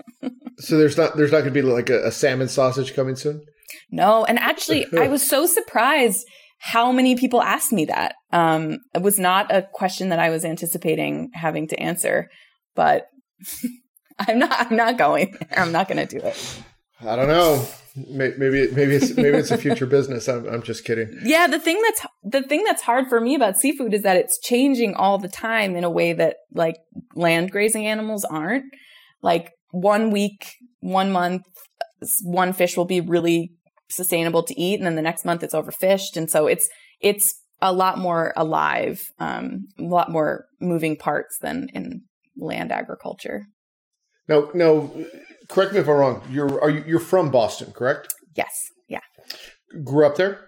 so 0.58 0.78
there's 0.78 0.98
not, 0.98 1.18
there's 1.18 1.32
not 1.32 1.40
going 1.40 1.54
to 1.54 1.62
be 1.62 1.62
like 1.62 1.90
a, 1.90 2.08
a 2.08 2.12
salmon 2.12 2.48
sausage 2.48 2.96
coming 2.96 3.16
soon? 3.16 3.46
No. 3.92 4.26
And 4.26 4.40
actually, 4.40 4.88
I 4.98 5.08
was 5.08 5.28
so 5.28 5.46
surprised 5.46 6.26
how 6.58 6.92
many 6.92 7.16
people 7.16 7.42
asked 7.42 7.72
me 7.72 7.86
that? 7.86 8.16
Um, 8.32 8.80
it 8.94 9.02
was 9.02 9.20
not 9.20 9.54
a 9.54 9.68
question 9.74 10.10
that 10.10 10.20
I 10.20 10.30
was 10.30 10.44
anticipating 10.44 11.30
having 11.34 11.68
to 11.68 11.80
answer, 11.80 12.30
but 12.76 13.08
I'm 14.20 14.40
not. 14.40 14.52
I'm 14.60 14.76
not 14.76 14.98
going. 14.98 15.32
There. 15.32 15.60
I'm 15.60 15.72
not 15.72 15.88
going 15.88 16.06
to 16.06 16.20
do 16.20 16.26
it. 16.26 16.62
I 17.02 17.16
don't 17.16 17.28
know. 17.28 17.66
Maybe 17.96 18.70
maybe 18.72 18.96
it's 18.96 19.16
maybe 19.16 19.38
it's 19.38 19.52
a 19.52 19.58
future 19.58 19.86
business. 19.86 20.28
I'm 20.28 20.48
I'm 20.48 20.62
just 20.62 20.86
kidding. 20.86 21.20
Yeah, 21.24 21.48
the 21.48 21.60
thing 21.60 21.82
that's 21.84 22.06
the 22.24 22.44
thing 22.44 22.64
that's 22.64 22.82
hard 22.82 23.08
for 23.08 23.20
me 23.20 23.36
about 23.36 23.58
seafood 23.58 23.94
is 23.94 24.04
that 24.04 24.18
it's 24.18 24.40
changing 24.40 24.94
all 24.96 25.18
the 25.18 25.28
time 25.28 25.76
in 25.76 25.84
a 25.84 25.90
way 25.90 26.14
that 26.14 26.38
like 26.54 26.78
land 27.16 27.52
grazing 27.52 27.88
animals 27.88 28.24
aren't. 28.26 28.66
Like 29.24 29.52
one 29.72 30.12
week, 30.12 30.54
one 30.80 31.12
month, 31.12 31.44
one 32.24 32.54
fish 32.54 32.78
will 32.78 32.86
be 32.86 33.02
really 33.02 33.57
sustainable 33.90 34.44
to 34.44 34.60
eat, 34.60 34.76
and 34.76 34.86
then 34.86 34.96
the 34.96 35.02
next 35.02 35.26
month 35.26 35.44
it's 35.44 35.56
overfished, 35.56 36.16
and 36.16 36.30
so 36.30 36.48
it's 36.48 36.68
it's 37.02 37.42
a 37.62 37.74
lot 37.74 37.98
more 37.98 38.34
alive, 38.36 39.00
um, 39.20 39.66
a 39.80 39.84
lot 39.84 40.12
more 40.12 40.46
moving 40.62 40.96
parts 40.96 41.38
than 41.42 41.68
in 41.74 42.02
land 42.38 42.72
agriculture. 42.72 43.46
No, 44.28 44.52
no. 44.54 45.06
Correct 45.50 45.74
me 45.74 45.80
if 45.80 45.88
I'm 45.88 45.96
wrong. 45.96 46.22
You're 46.30 46.62
are 46.62 46.70
you, 46.70 46.84
you're 46.86 47.00
from 47.00 47.32
Boston, 47.32 47.72
correct? 47.72 48.14
Yes. 48.36 48.52
Yeah. 48.88 49.00
Grew 49.84 50.06
up 50.06 50.16
there. 50.16 50.42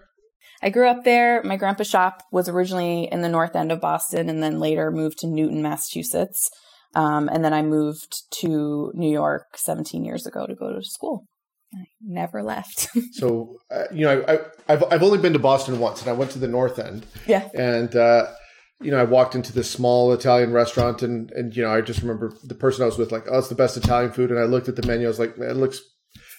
I 0.62 0.68
grew 0.68 0.88
up 0.88 1.04
there. 1.04 1.42
My 1.42 1.56
grandpa's 1.56 1.88
shop 1.88 2.22
was 2.30 2.48
originally 2.48 3.08
in 3.10 3.22
the 3.22 3.30
north 3.30 3.56
end 3.56 3.72
of 3.72 3.80
Boston, 3.80 4.28
and 4.28 4.42
then 4.42 4.60
later 4.60 4.90
moved 4.90 5.18
to 5.20 5.26
Newton, 5.26 5.62
Massachusetts. 5.62 6.50
Um, 6.94 7.28
and 7.28 7.44
then 7.44 7.54
I 7.54 7.62
moved 7.62 8.24
to 8.40 8.92
New 8.94 9.10
York 9.10 9.56
17 9.56 10.04
years 10.04 10.26
ago 10.26 10.46
to 10.46 10.54
go 10.54 10.72
to 10.72 10.82
school. 10.82 11.24
I 11.74 11.86
never 12.00 12.42
left. 12.42 12.88
so, 13.12 13.60
uh, 13.70 13.84
you 13.92 14.04
know, 14.04 14.24
I, 14.26 14.72
have 14.72 14.84
I've 14.90 15.02
only 15.02 15.18
been 15.18 15.32
to 15.34 15.38
Boston 15.38 15.78
once, 15.78 16.00
and 16.00 16.10
I 16.10 16.12
went 16.12 16.30
to 16.32 16.38
the 16.38 16.48
North 16.48 16.78
End. 16.78 17.06
Yeah. 17.26 17.48
And 17.54 17.94
uh, 17.94 18.26
you 18.80 18.90
know, 18.90 18.98
I 18.98 19.04
walked 19.04 19.34
into 19.34 19.52
this 19.52 19.70
small 19.70 20.12
Italian 20.12 20.52
restaurant, 20.52 21.02
and 21.02 21.30
and 21.32 21.54
you 21.54 21.62
know, 21.62 21.72
I 21.72 21.80
just 21.80 22.00
remember 22.02 22.32
the 22.44 22.54
person 22.54 22.82
I 22.82 22.86
was 22.86 22.98
with, 22.98 23.12
like, 23.12 23.26
oh, 23.30 23.38
it's 23.38 23.48
the 23.48 23.54
best 23.54 23.76
Italian 23.76 24.12
food, 24.12 24.30
and 24.30 24.40
I 24.40 24.44
looked 24.44 24.68
at 24.68 24.76
the 24.76 24.86
menu, 24.86 25.06
I 25.06 25.08
was 25.08 25.18
like, 25.18 25.36
it 25.38 25.56
looks. 25.56 25.80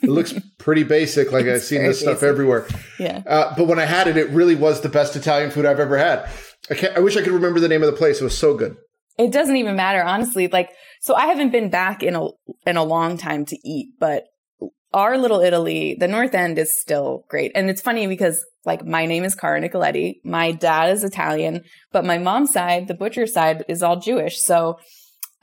It 0.04 0.10
looks 0.10 0.34
pretty 0.58 0.84
basic. 0.84 1.32
Like 1.32 1.46
I've 1.46 1.62
seen 1.62 1.84
this 1.84 2.02
basic. 2.02 2.18
stuff 2.18 2.24
everywhere. 2.24 2.68
Yeah. 2.98 3.22
Uh, 3.26 3.54
but 3.56 3.68
when 3.68 3.78
I 3.78 3.86
had 3.86 4.08
it, 4.08 4.18
it 4.18 4.30
really 4.32 4.56
was 4.56 4.82
the 4.82 4.90
best 4.90 5.16
Italian 5.16 5.52
food 5.52 5.64
I've 5.64 5.80
ever 5.80 5.96
had. 5.96 6.28
I, 6.72 6.74
can't, 6.74 6.98
I 6.98 7.02
wish 7.02 7.16
I 7.16 7.22
could 7.22 7.34
remember 7.34 7.60
the 7.60 7.68
name 7.68 7.84
of 7.84 7.92
the 7.92 7.96
place. 7.96 8.20
It 8.20 8.24
was 8.24 8.36
so 8.36 8.56
good. 8.56 8.78
It 9.20 9.32
doesn't 9.32 9.56
even 9.56 9.76
matter, 9.76 10.04
honestly. 10.04 10.48
Like, 10.48 10.72
so 11.02 11.14
I 11.14 11.28
haven't 11.28 11.52
been 11.52 11.70
back 11.70 12.02
in 12.02 12.16
a 12.16 12.28
in 12.66 12.78
a 12.78 12.84
long 12.84 13.18
time 13.18 13.46
to 13.46 13.58
eat, 13.64 13.90
but 14.00 14.26
our 14.94 15.18
little 15.18 15.40
Italy, 15.40 15.96
the 16.00 16.08
North 16.08 16.36
End 16.36 16.58
is 16.58 16.80
still 16.80 17.26
great. 17.30 17.52
And 17.56 17.70
it's 17.70 17.82
funny 17.82 18.08
because 18.08 18.44
like 18.66 18.86
my 18.86 19.06
name 19.06 19.24
is 19.24 19.36
Cara 19.36 19.62
Nicoletti. 19.62 20.16
My 20.24 20.52
dad 20.52 20.92
is 20.92 21.04
Italian, 21.04 21.64
but 21.92 22.06
my 22.06 22.18
mom's 22.18 22.52
side, 22.52 22.88
the 22.88 22.94
butcher 22.94 23.26
side 23.26 23.64
is 23.68 23.82
all 23.82 24.00
Jewish. 24.00 24.42
So, 24.42 24.80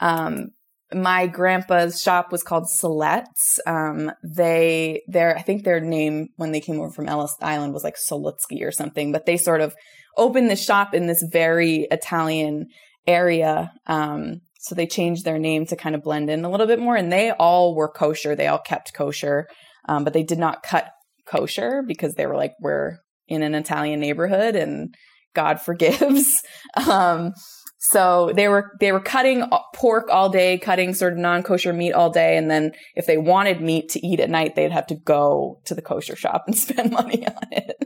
um, 0.00 0.50
my 0.92 1.26
grandpa's 1.26 2.02
shop 2.02 2.32
was 2.32 2.42
called 2.42 2.68
Solet's. 2.68 3.60
Um, 3.66 4.10
they, 4.24 5.02
their, 5.06 5.36
I 5.36 5.42
think 5.42 5.64
their 5.64 5.80
name 5.80 6.28
when 6.36 6.52
they 6.52 6.60
came 6.60 6.80
over 6.80 6.90
from 6.90 7.08
Ellis 7.08 7.36
Island 7.42 7.74
was 7.74 7.84
like 7.84 7.96
Solutsky 7.96 8.62
or 8.62 8.72
something, 8.72 9.12
but 9.12 9.26
they 9.26 9.36
sort 9.36 9.60
of 9.60 9.74
opened 10.16 10.50
the 10.50 10.56
shop 10.56 10.94
in 10.94 11.06
this 11.06 11.22
very 11.22 11.86
Italian 11.90 12.68
area. 13.06 13.72
Um, 13.86 14.40
so 14.58 14.74
they 14.74 14.86
changed 14.86 15.24
their 15.24 15.38
name 15.38 15.66
to 15.66 15.76
kind 15.76 15.94
of 15.94 16.02
blend 16.02 16.28
in 16.28 16.44
a 16.44 16.50
little 16.50 16.66
bit 16.66 16.80
more. 16.80 16.96
And 16.96 17.12
they 17.12 17.30
all 17.30 17.74
were 17.74 17.88
kosher. 17.88 18.34
They 18.34 18.48
all 18.48 18.58
kept 18.58 18.92
kosher, 18.92 19.48
um, 19.88 20.04
but 20.04 20.12
they 20.12 20.24
did 20.24 20.38
not 20.38 20.62
cut 20.62 20.90
kosher 21.26 21.82
because 21.86 22.14
they 22.14 22.26
were 22.26 22.36
like, 22.36 22.54
we're 22.60 22.98
in 23.28 23.42
an 23.42 23.54
Italian 23.54 24.00
neighborhood 24.00 24.56
and 24.56 24.94
God 25.34 25.60
forgives. 25.60 26.42
um, 26.88 27.32
so 27.80 28.32
they 28.34 28.48
were 28.48 28.72
they 28.80 28.90
were 28.90 29.00
cutting 29.00 29.48
pork 29.72 30.08
all 30.10 30.28
day, 30.28 30.58
cutting 30.58 30.94
sort 30.94 31.12
of 31.12 31.18
non 31.20 31.44
kosher 31.44 31.72
meat 31.72 31.92
all 31.92 32.10
day, 32.10 32.36
and 32.36 32.50
then 32.50 32.72
if 32.96 33.06
they 33.06 33.16
wanted 33.16 33.60
meat 33.60 33.90
to 33.90 34.04
eat 34.04 34.18
at 34.18 34.28
night, 34.28 34.56
they'd 34.56 34.72
have 34.72 34.88
to 34.88 34.96
go 34.96 35.60
to 35.66 35.76
the 35.76 35.80
kosher 35.80 36.16
shop 36.16 36.42
and 36.46 36.58
spend 36.58 36.90
money 36.90 37.24
on 37.26 37.42
it. 37.52 37.76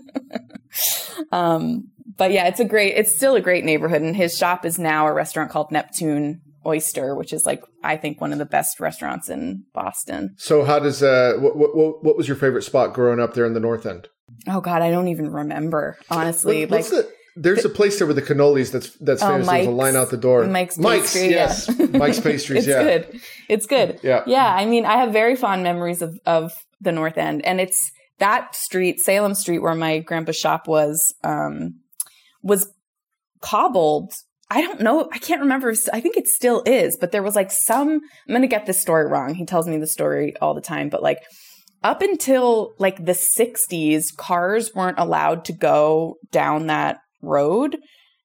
um, 1.32 1.90
but 2.16 2.32
yeah, 2.32 2.48
it's 2.48 2.58
a 2.58 2.64
great, 2.64 2.96
it's 2.96 3.14
still 3.14 3.36
a 3.36 3.40
great 3.40 3.64
neighborhood, 3.64 4.00
and 4.00 4.16
his 4.16 4.36
shop 4.36 4.64
is 4.64 4.78
now 4.78 5.06
a 5.06 5.12
restaurant 5.12 5.50
called 5.50 5.70
Neptune 5.70 6.40
Oyster, 6.66 7.14
which 7.14 7.32
is 7.32 7.46
like 7.46 7.62
I 7.82 7.96
think 7.96 8.20
one 8.20 8.32
of 8.32 8.38
the 8.38 8.44
best 8.44 8.80
restaurants 8.80 9.28
in 9.28 9.64
Boston. 9.72 10.34
So 10.38 10.64
how 10.64 10.78
does 10.78 11.02
uh 11.02 11.34
what 11.38 11.56
what, 11.56 12.04
what 12.04 12.16
was 12.16 12.28
your 12.28 12.36
favorite 12.36 12.62
spot 12.62 12.94
growing 12.94 13.20
up 13.20 13.34
there 13.34 13.46
in 13.46 13.54
the 13.54 13.60
North 13.60 13.86
End? 13.86 14.08
Oh 14.48 14.60
God, 14.60 14.82
I 14.82 14.90
don't 14.90 15.08
even 15.08 15.30
remember 15.30 15.98
honestly. 16.10 16.64
What, 16.64 16.70
like 16.70 16.86
the, 16.86 17.10
there's 17.36 17.62
the, 17.62 17.68
a 17.68 17.72
place 17.72 17.98
there 17.98 18.06
with 18.06 18.16
the 18.16 18.22
cannolis 18.22 18.70
that's 18.70 18.90
that's 18.96 19.22
oh, 19.22 19.28
famous. 19.28 19.48
There's 19.48 19.66
a 19.66 19.70
line 19.70 19.96
out 19.96 20.10
the 20.10 20.16
door. 20.16 20.46
Mike's, 20.46 20.78
Mike's 20.78 21.12
Pastry, 21.14 21.30
yes, 21.30 21.70
yeah. 21.78 21.86
Mike's 21.86 22.20
Pastries. 22.20 22.66
it's 22.66 22.68
yeah, 22.68 22.82
good. 22.82 23.20
It's 23.48 23.66
good. 23.66 24.00
Yeah, 24.02 24.22
yeah. 24.26 24.54
I 24.54 24.66
mean, 24.66 24.84
I 24.84 24.98
have 24.98 25.12
very 25.12 25.36
fond 25.36 25.62
memories 25.62 26.02
of 26.02 26.18
of 26.26 26.52
the 26.80 26.92
North 26.92 27.16
End, 27.16 27.44
and 27.44 27.60
it's 27.60 27.92
that 28.22 28.54
street, 28.54 29.00
Salem 29.00 29.34
Street, 29.34 29.58
where 29.58 29.74
my 29.74 29.98
grandpa's 29.98 30.36
shop 30.36 30.68
was, 30.68 31.12
um, 31.24 31.80
was 32.40 32.72
cobbled 33.40 34.12
I 34.52 34.60
don't 34.60 34.82
know. 34.82 35.08
I 35.10 35.16
can't 35.16 35.40
remember. 35.40 35.70
If, 35.70 35.88
I 35.94 36.00
think 36.00 36.18
it 36.18 36.26
still 36.28 36.62
is, 36.66 36.98
but 37.00 37.10
there 37.10 37.22
was 37.22 37.34
like 37.34 37.50
some, 37.50 37.88
I'm 37.88 38.28
going 38.28 38.42
to 38.42 38.46
get 38.48 38.66
this 38.66 38.78
story 38.78 39.06
wrong. 39.06 39.34
He 39.34 39.46
tells 39.46 39.66
me 39.66 39.78
the 39.78 39.86
story 39.86 40.34
all 40.42 40.52
the 40.52 40.60
time, 40.60 40.90
but 40.90 41.02
like 41.02 41.20
up 41.82 42.02
until 42.02 42.74
like 42.78 43.02
the 43.02 43.18
60s, 43.38 44.14
cars 44.14 44.74
weren't 44.74 44.98
allowed 44.98 45.46
to 45.46 45.54
go 45.54 46.16
down 46.32 46.66
that 46.66 46.98
road 47.22 47.78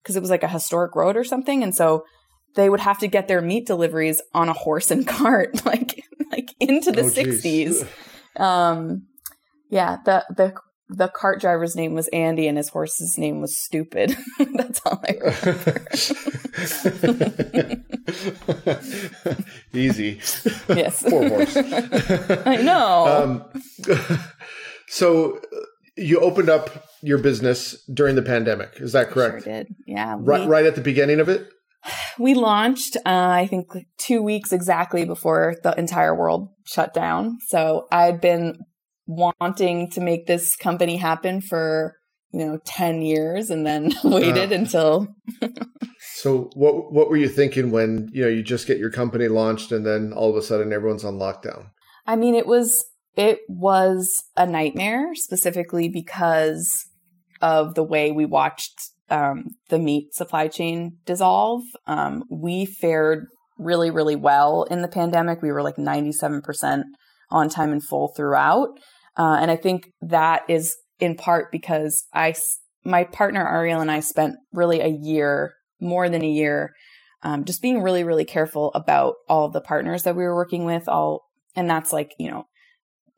because 0.04 0.18
it 0.18 0.20
was 0.20 0.30
like 0.30 0.44
a 0.44 0.50
historic 0.50 0.98
road 0.98 1.16
or 1.16 1.24
something. 1.24 1.64
And 1.64 1.74
so 1.74 2.04
they 2.56 2.70
would 2.70 2.82
have 2.82 3.00
to 3.00 3.08
get 3.08 3.30
their 3.30 3.42
meat 3.42 3.66
deliveries 3.66 4.22
on 4.34 4.50
a 4.50 4.54
horse 4.54 4.92
and 4.92 5.08
cart, 5.08 5.66
like, 5.66 6.04
like 6.30 6.50
into 6.60 6.92
the 6.92 7.04
oh, 7.04 7.10
60s. 7.10 7.88
Um, 8.38 9.08
yeah, 9.72 9.98
the, 10.06 10.24
the 10.30 10.54
the 10.90 11.10
cart 11.10 11.42
driver's 11.42 11.76
name 11.76 11.94
was 11.94 12.08
Andy 12.10 12.48
and 12.48 12.58
his 12.58 12.70
horse's 12.70 13.18
name 13.18 13.42
was 13.42 13.58
Stupid. 13.58 14.18
That's 14.54 14.82
all 14.86 15.04
I 15.04 15.18
remember. 15.22 15.86
Easy. 19.74 20.22
Yes. 20.70 21.04
Poor 21.04 21.28
horse. 21.28 21.58
I 22.46 22.58
know. 22.58 23.08
Um, 23.08 23.98
so 24.88 25.42
you 25.98 26.20
opened 26.20 26.50
up 26.50 26.70
your 27.02 27.18
business 27.18 27.84
during 27.94 28.16
the 28.16 28.22
pandemic. 28.22 28.72
Is 28.78 28.94
that 28.94 29.10
correct? 29.10 29.44
Sure 29.44 29.54
did. 29.54 29.76
Yeah. 29.86 30.16
Right, 30.20 30.42
we, 30.42 30.48
right 30.48 30.66
at 30.66 30.76
the 30.76 30.82
beginning 30.82 31.20
of 31.20 31.30
it? 31.30 31.50
We 32.20 32.34
launched, 32.34 32.98
uh, 32.98 33.02
I 33.06 33.46
think, 33.46 33.68
two 34.00 34.24
weeks 34.24 34.52
exactly 34.52 35.06
before 35.06 35.56
the 35.62 35.78
entire 35.78 36.16
world 36.16 36.50
shut 36.66 36.92
down. 36.92 37.38
So 37.48 37.88
I'd 37.92 38.20
been 38.20 38.58
wanting 39.08 39.90
to 39.92 40.02
make 40.02 40.28
this 40.28 40.56
company 40.56 40.98
happen 40.98 41.42
for 41.42 41.96
you 42.32 42.46
know 42.46 42.60
10 42.66 43.02
years 43.02 43.50
and 43.50 43.66
then 43.66 43.92
waited 44.04 44.52
uh, 44.52 44.56
until 44.56 45.08
so 46.00 46.50
what 46.54 46.92
what 46.92 47.10
were 47.10 47.18
you 47.18 47.30
thinking 47.30 47.72
when 47.72 48.10
you 48.12 48.22
know 48.22 48.28
you 48.28 48.44
just 48.44 48.68
get 48.68 48.78
your 48.78 48.92
company 48.92 49.28
launched 49.28 49.72
and 49.72 49.86
then 49.86 50.14
all 50.14 50.30
of 50.30 50.36
a 50.36 50.42
sudden 50.42 50.74
everyone's 50.74 51.06
on 51.06 51.16
lockdown? 51.16 51.70
I 52.06 52.16
mean 52.16 52.36
it 52.36 52.46
was 52.46 52.86
it 53.16 53.40
was 53.48 54.24
a 54.36 54.46
nightmare 54.46 55.16
specifically 55.16 55.90
because 55.90 56.70
of 57.42 57.76
the 57.76 57.84
way 57.84 58.12
we 58.12 58.26
watched 58.26 58.92
um, 59.10 59.46
the 59.70 59.80
meat 59.80 60.14
supply 60.14 60.48
chain 60.48 60.98
dissolve. 61.06 61.64
Um, 61.86 62.24
we 62.30 62.66
fared 62.66 63.26
really 63.58 63.90
really 63.90 64.16
well 64.16 64.64
in 64.64 64.82
the 64.82 64.88
pandemic. 64.88 65.42
We 65.42 65.52
were 65.52 65.64
like 65.64 65.78
97% 65.78 66.84
on 67.30 67.50
time 67.50 67.72
and 67.72 67.84
full 67.84 68.14
throughout 68.16 68.70
uh, 69.18 69.38
and 69.42 69.50
I 69.50 69.56
think 69.56 69.92
that 70.02 70.44
is 70.48 70.76
in 71.00 71.16
part 71.16 71.52
because 71.52 72.06
I, 72.14 72.36
my 72.86 73.04
partner 73.04 73.48
Ariel 73.48 73.82
and 73.82 73.92
I 73.92 74.00
spent 74.00 74.36
really 74.54 74.80
a 74.80 74.88
year, 74.88 75.56
more 75.80 76.10
than 76.10 76.24
a 76.24 76.30
year, 76.30 76.74
um, 77.24 77.46
just 77.46 77.62
being 77.62 77.82
really, 77.82 78.04
really 78.04 78.26
careful 78.26 78.72
about 78.74 79.16
all 79.28 79.50
the 79.50 79.62
partners 79.62 80.04
that 80.04 80.16
we 80.16 80.24
were 80.24 80.36
working 80.36 80.66
with. 80.66 80.88
All, 80.88 81.26
and 81.56 81.70
that's 81.70 81.92
like, 81.92 82.14
you 82.20 82.30
know, 82.30 82.46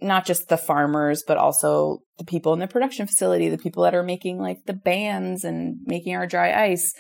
not 0.02 0.26
just 0.26 0.48
the 0.48 0.58
farmers, 0.58 1.24
but 1.28 1.38
also 1.38 2.00
the 2.18 2.24
people 2.24 2.54
in 2.54 2.60
the 2.60 2.68
production 2.68 3.06
facility, 3.06 3.50
the 3.50 3.58
people 3.58 3.84
that 3.84 3.96
are 3.96 4.04
making 4.04 4.40
like 4.40 4.60
the 4.66 4.74
bands 4.74 5.44
and 5.44 5.80
making 5.86 6.16
our 6.16 6.26
dry 6.26 6.54
ice, 6.70 6.94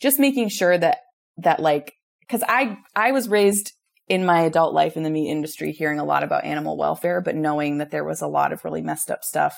just 0.00 0.18
making 0.18 0.48
sure 0.48 0.76
that, 0.78 0.98
that 1.36 1.60
like, 1.60 1.92
cause 2.28 2.42
I, 2.48 2.78
I 2.94 3.12
was 3.12 3.28
raised 3.28 3.72
in 4.08 4.24
my 4.24 4.42
adult 4.42 4.72
life 4.72 4.96
in 4.96 5.02
the 5.02 5.10
meat 5.10 5.30
industry 5.30 5.72
hearing 5.72 5.98
a 5.98 6.04
lot 6.04 6.22
about 6.22 6.44
animal 6.44 6.76
welfare, 6.76 7.20
but 7.20 7.34
knowing 7.34 7.78
that 7.78 7.90
there 7.90 8.04
was 8.04 8.22
a 8.22 8.28
lot 8.28 8.52
of 8.52 8.64
really 8.64 8.82
messed 8.82 9.10
up 9.10 9.24
stuff 9.24 9.56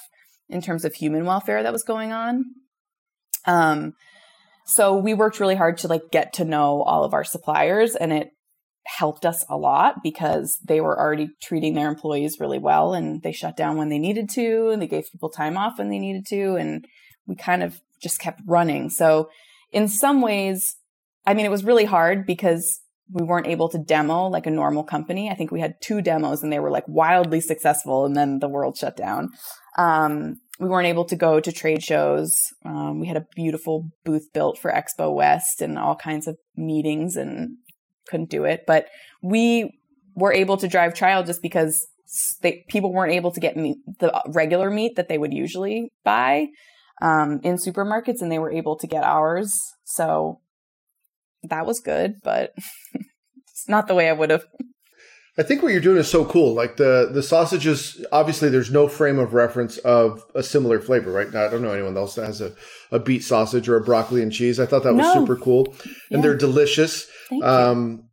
in 0.49 0.63
terms 0.63 0.85
of 0.85 0.95
human 0.95 1.27
welfare 1.27 1.63
that 1.63 1.73
was 1.73 1.83
going 1.83 2.13
on. 2.13 2.45
Um, 3.45 3.93
so 4.65 4.97
we 4.97 5.15
worked 5.15 5.41
really 5.41 5.55
hard 5.55 5.79
to 5.79 5.89
like 5.89 6.11
get 6.11 6.35
to 6.35 6.45
know 6.45 6.83
all 6.83 7.05
of 7.05 7.15
our 7.15 7.25
suppliers 7.25 7.95
and 7.95 8.13
it 8.13 8.31
helped 8.87 9.27
us 9.27 9.45
a 9.51 9.57
lot 9.57 9.97
because 10.03 10.59
they 10.67 10.81
were 10.81 10.99
already 10.99 11.29
treating 11.43 11.75
their 11.75 11.89
employees 11.89 12.39
really 12.41 12.59
well 12.59 12.95
and 12.95 13.23
they 13.23 13.33
shut 13.33 13.57
down 13.57 13.77
when 13.77 13.91
they 13.91 13.99
needed 13.99 14.31
to 14.31 14.69
and 14.69 14.81
they 14.81 14.87
gave 14.87 15.11
people 15.13 15.29
time 15.29 15.59
off 15.59 15.79
when 15.79 15.91
they 15.91 15.99
needed 15.99 16.25
to 16.27 16.57
and 16.57 16.87
we 17.27 17.37
kind 17.37 17.63
of 17.63 17.81
just 18.03 18.19
kept 18.19 18.41
running. 18.47 18.89
So 18.89 19.29
in 19.73 19.89
some 19.89 20.23
ways, 20.23 20.77
I 21.27 21.35
mean, 21.35 21.45
it 21.45 21.51
was 21.51 21.65
really 21.65 21.85
hard 21.85 22.27
because 22.27 22.81
we 23.13 23.25
weren't 23.25 23.47
able 23.47 23.69
to 23.71 23.79
demo 23.79 24.27
like 24.27 24.47
a 24.47 24.51
normal 24.51 24.85
company. 24.85 25.31
I 25.31 25.35
think 25.35 25.51
we 25.51 25.61
had 25.61 25.81
two 25.81 26.03
demos 26.03 26.43
and 26.43 26.53
they 26.53 26.59
were 26.59 26.71
like 26.71 26.85
wildly 26.87 27.41
successful 27.41 28.05
and 28.05 28.17
then 28.17 28.39
the 28.39 28.49
world 28.49 28.77
shut 28.77 28.97
down. 28.97 29.31
Um, 29.77 30.37
we 30.61 30.69
weren't 30.69 30.89
able 30.89 31.05
to 31.07 31.17
go 31.17 31.41
to 31.41 31.53
trade 31.53 31.83
shows. 31.83 32.37
Um, 32.65 33.01
we 33.01 33.07
had 33.07 33.17
a 33.17 33.27
beautiful 33.35 33.91
booth 34.05 34.33
built 34.35 34.59
for 34.59 34.73
Expo 34.73 35.15
West 35.15 35.63
and 35.63 35.79
all 35.79 35.97
kinds 35.97 36.27
of 36.27 36.37
meetings 36.57 37.17
and 37.17 37.57
couldn't 38.09 38.31
do 38.31 38.45
it. 38.45 38.65
But 38.67 38.87
we 39.23 39.79
were 40.15 40.33
able 40.33 40.57
to 40.57 40.69
drive 40.69 40.95
trial 40.95 41.23
just 41.23 41.43
because 41.43 41.87
they, 42.43 42.65
people 42.69 42.93
weren't 42.93 43.13
able 43.13 43.31
to 43.31 43.41
get 43.41 43.57
meat, 43.57 43.79
the 44.01 44.23
regular 44.27 44.71
meat 44.71 44.97
that 44.97 45.09
they 45.09 45.19
would 45.19 45.33
usually 45.33 45.93
buy 46.05 46.49
um, 47.01 47.41
in 47.45 47.57
supermarkets, 47.57 48.21
and 48.21 48.33
they 48.33 48.39
were 48.39 48.51
able 48.51 48.77
to 48.79 48.87
get 48.87 49.05
ours. 49.05 49.55
So 49.85 50.41
that 51.45 51.67
was 51.67 51.81
good, 51.81 52.17
but 52.23 52.55
it's 52.95 53.69
not 53.69 53.87
the 53.87 53.95
way 53.95 54.09
I 54.09 54.13
would 54.13 54.31
have. 54.31 54.45
I 55.39 55.45
think 55.45 55.63
what 55.63 55.71
you're 55.71 55.81
doing 55.81 55.99
is 55.99 56.11
so 56.11 56.25
cool. 56.25 56.53
Like 56.53 56.77
the 56.79 57.09
the 57.13 57.23
sausages, 57.23 58.05
obviously, 58.11 58.49
there's 58.49 58.73
no 58.73 58.89
frame 58.89 59.21
of 59.21 59.35
reference 59.35 59.79
of 59.79 60.25
a 60.35 60.43
similar 60.43 60.81
flavor, 60.81 61.13
right? 61.13 61.33
Now, 61.33 61.47
I 61.47 61.49
don't 61.49 61.63
know 61.63 61.73
anyone 61.73 61.97
else 61.97 62.17
that 62.17 62.27
has 62.27 62.41
a, 62.41 62.53
a 62.91 62.99
beet 62.99 63.23
sausage 63.23 63.69
or 63.69 63.77
a 63.77 63.81
broccoli 63.81 64.21
and 64.21 64.33
cheese. 64.33 64.59
I 64.59 64.67
thought 64.67 64.83
that 64.83 64.95
was 64.95 65.07
no. 65.07 65.15
super 65.15 65.37
cool, 65.37 65.77
and 65.85 65.95
yeah. 66.11 66.21
they're 66.23 66.37
delicious. 66.37 67.07
Thank 67.29 67.45
um, 67.45 68.09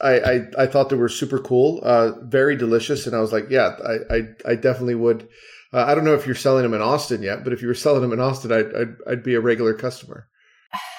I, 0.00 0.20
I, 0.20 0.40
I 0.58 0.66
thought 0.66 0.88
they 0.88 0.96
were 0.96 1.08
super 1.08 1.38
cool, 1.38 1.80
uh, 1.82 2.12
very 2.22 2.56
delicious, 2.56 3.06
and 3.06 3.14
I 3.14 3.20
was 3.20 3.32
like, 3.32 3.50
yeah, 3.50 3.76
I 3.86 4.14
I, 4.14 4.52
I 4.52 4.54
definitely 4.54 4.94
would. 4.94 5.28
Uh, 5.70 5.84
I 5.86 5.94
don't 5.94 6.04
know 6.04 6.14
if 6.14 6.24
you're 6.24 6.34
selling 6.34 6.62
them 6.62 6.74
in 6.74 6.80
Austin 6.80 7.22
yet, 7.22 7.44
but 7.44 7.52
if 7.52 7.60
you 7.60 7.68
were 7.68 7.74
selling 7.74 8.00
them 8.00 8.12
in 8.12 8.20
Austin, 8.20 8.52
I'd 8.52 8.74
I'd, 8.74 8.94
I'd 9.06 9.22
be 9.22 9.34
a 9.34 9.40
regular 9.40 9.74
customer. 9.74 10.28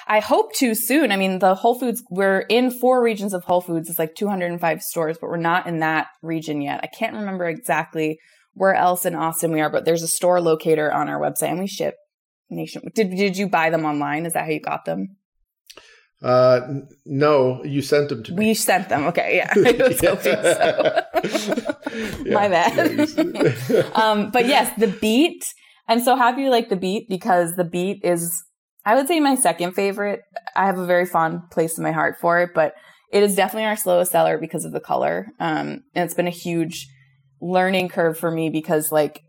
I 0.06 0.20
hope 0.20 0.54
to 0.56 0.74
soon. 0.74 1.12
I 1.12 1.16
mean, 1.16 1.38
the 1.38 1.54
Whole 1.54 1.78
Foods, 1.78 2.02
we're 2.10 2.40
in 2.40 2.70
four 2.70 3.02
regions 3.02 3.34
of 3.34 3.44
Whole 3.44 3.60
Foods. 3.60 3.88
It's 3.88 3.98
like 3.98 4.14
205 4.14 4.82
stores, 4.82 5.18
but 5.20 5.28
we're 5.28 5.36
not 5.36 5.66
in 5.66 5.80
that 5.80 6.08
region 6.22 6.60
yet. 6.62 6.80
I 6.82 6.86
can't 6.86 7.14
remember 7.14 7.46
exactly 7.46 8.18
where 8.54 8.74
else 8.74 9.04
in 9.04 9.14
Austin 9.14 9.52
we 9.52 9.60
are, 9.60 9.70
but 9.70 9.84
there's 9.84 10.02
a 10.02 10.08
store 10.08 10.40
locator 10.40 10.92
on 10.92 11.08
our 11.08 11.20
website 11.20 11.50
and 11.50 11.60
we 11.60 11.66
ship 11.66 11.96
nation. 12.48 12.82
Did, 12.94 13.10
did 13.10 13.36
you 13.36 13.48
buy 13.48 13.70
them 13.70 13.84
online? 13.84 14.26
Is 14.26 14.32
that 14.32 14.44
how 14.44 14.50
you 14.50 14.60
got 14.60 14.84
them? 14.84 15.16
Uh, 16.22 16.60
no, 17.04 17.62
you 17.64 17.82
sent 17.82 18.08
them 18.08 18.22
to 18.24 18.32
me. 18.32 18.48
We 18.48 18.54
sent 18.54 18.88
them. 18.88 19.04
Okay. 19.06 19.36
Yeah. 19.36 19.52
I 19.56 19.72
was 19.88 20.00
hoping 20.04 20.32
so. 20.32 21.74
yeah, 22.24 22.34
My 22.34 22.48
bad. 22.48 23.90
um, 23.94 24.30
but 24.30 24.46
yes, 24.46 24.72
the 24.78 24.88
beet. 24.88 25.44
I'm 25.88 26.00
so 26.00 26.16
happy 26.16 26.42
you 26.42 26.50
like 26.50 26.68
the 26.68 26.76
beet 26.76 27.08
because 27.08 27.54
the 27.54 27.64
beet 27.64 28.00
is 28.02 28.42
I 28.86 28.94
would 28.94 29.08
say 29.08 29.18
my 29.18 29.34
second 29.34 29.72
favorite. 29.72 30.20
I 30.54 30.66
have 30.66 30.78
a 30.78 30.86
very 30.86 31.04
fond 31.04 31.50
place 31.50 31.76
in 31.76 31.82
my 31.82 31.90
heart 31.90 32.18
for 32.20 32.40
it, 32.40 32.50
but 32.54 32.72
it 33.12 33.22
is 33.22 33.34
definitely 33.34 33.66
our 33.66 33.76
slowest 33.76 34.12
seller 34.12 34.38
because 34.38 34.64
of 34.64 34.72
the 34.72 34.80
color. 34.80 35.26
Um, 35.40 35.82
and 35.94 36.04
it's 36.04 36.14
been 36.14 36.28
a 36.28 36.30
huge 36.30 36.86
learning 37.40 37.88
curve 37.88 38.16
for 38.16 38.30
me 38.30 38.48
because 38.48 38.92
like 38.92 39.22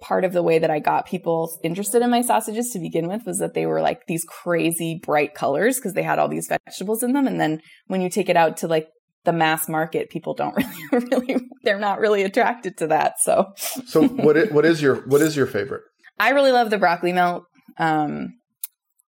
part 0.00 0.24
of 0.24 0.32
the 0.32 0.42
way 0.42 0.58
that 0.58 0.70
I 0.70 0.80
got 0.80 1.06
people 1.06 1.58
interested 1.62 2.02
in 2.02 2.10
my 2.10 2.20
sausages 2.20 2.70
to 2.70 2.80
begin 2.80 3.08
with 3.08 3.22
was 3.24 3.38
that 3.38 3.54
they 3.54 3.64
were 3.64 3.80
like 3.80 4.06
these 4.08 4.24
crazy 4.24 5.00
bright 5.02 5.34
colors 5.34 5.76
because 5.76 5.94
they 5.94 6.02
had 6.02 6.18
all 6.18 6.28
these 6.28 6.48
vegetables 6.48 7.02
in 7.02 7.12
them. 7.12 7.28
And 7.28 7.40
then 7.40 7.60
when 7.86 8.00
you 8.00 8.10
take 8.10 8.28
it 8.28 8.36
out 8.36 8.56
to 8.58 8.66
like 8.66 8.88
the 9.24 9.32
mass 9.32 9.68
market, 9.68 10.10
people 10.10 10.34
don't 10.34 10.56
really, 10.92 11.06
really, 11.10 11.36
they're 11.62 11.78
not 11.78 12.00
really 12.00 12.24
attracted 12.24 12.76
to 12.78 12.88
that. 12.88 13.14
So, 13.20 13.52
so 13.86 14.06
what 14.08 14.36
is, 14.36 14.50
what 14.50 14.64
is 14.64 14.82
your, 14.82 14.96
what 15.06 15.22
is 15.22 15.36
your 15.36 15.46
favorite? 15.46 15.82
I 16.18 16.30
really 16.30 16.52
love 16.52 16.70
the 16.70 16.78
broccoli 16.78 17.12
melt. 17.12 17.44
Um, 17.78 18.34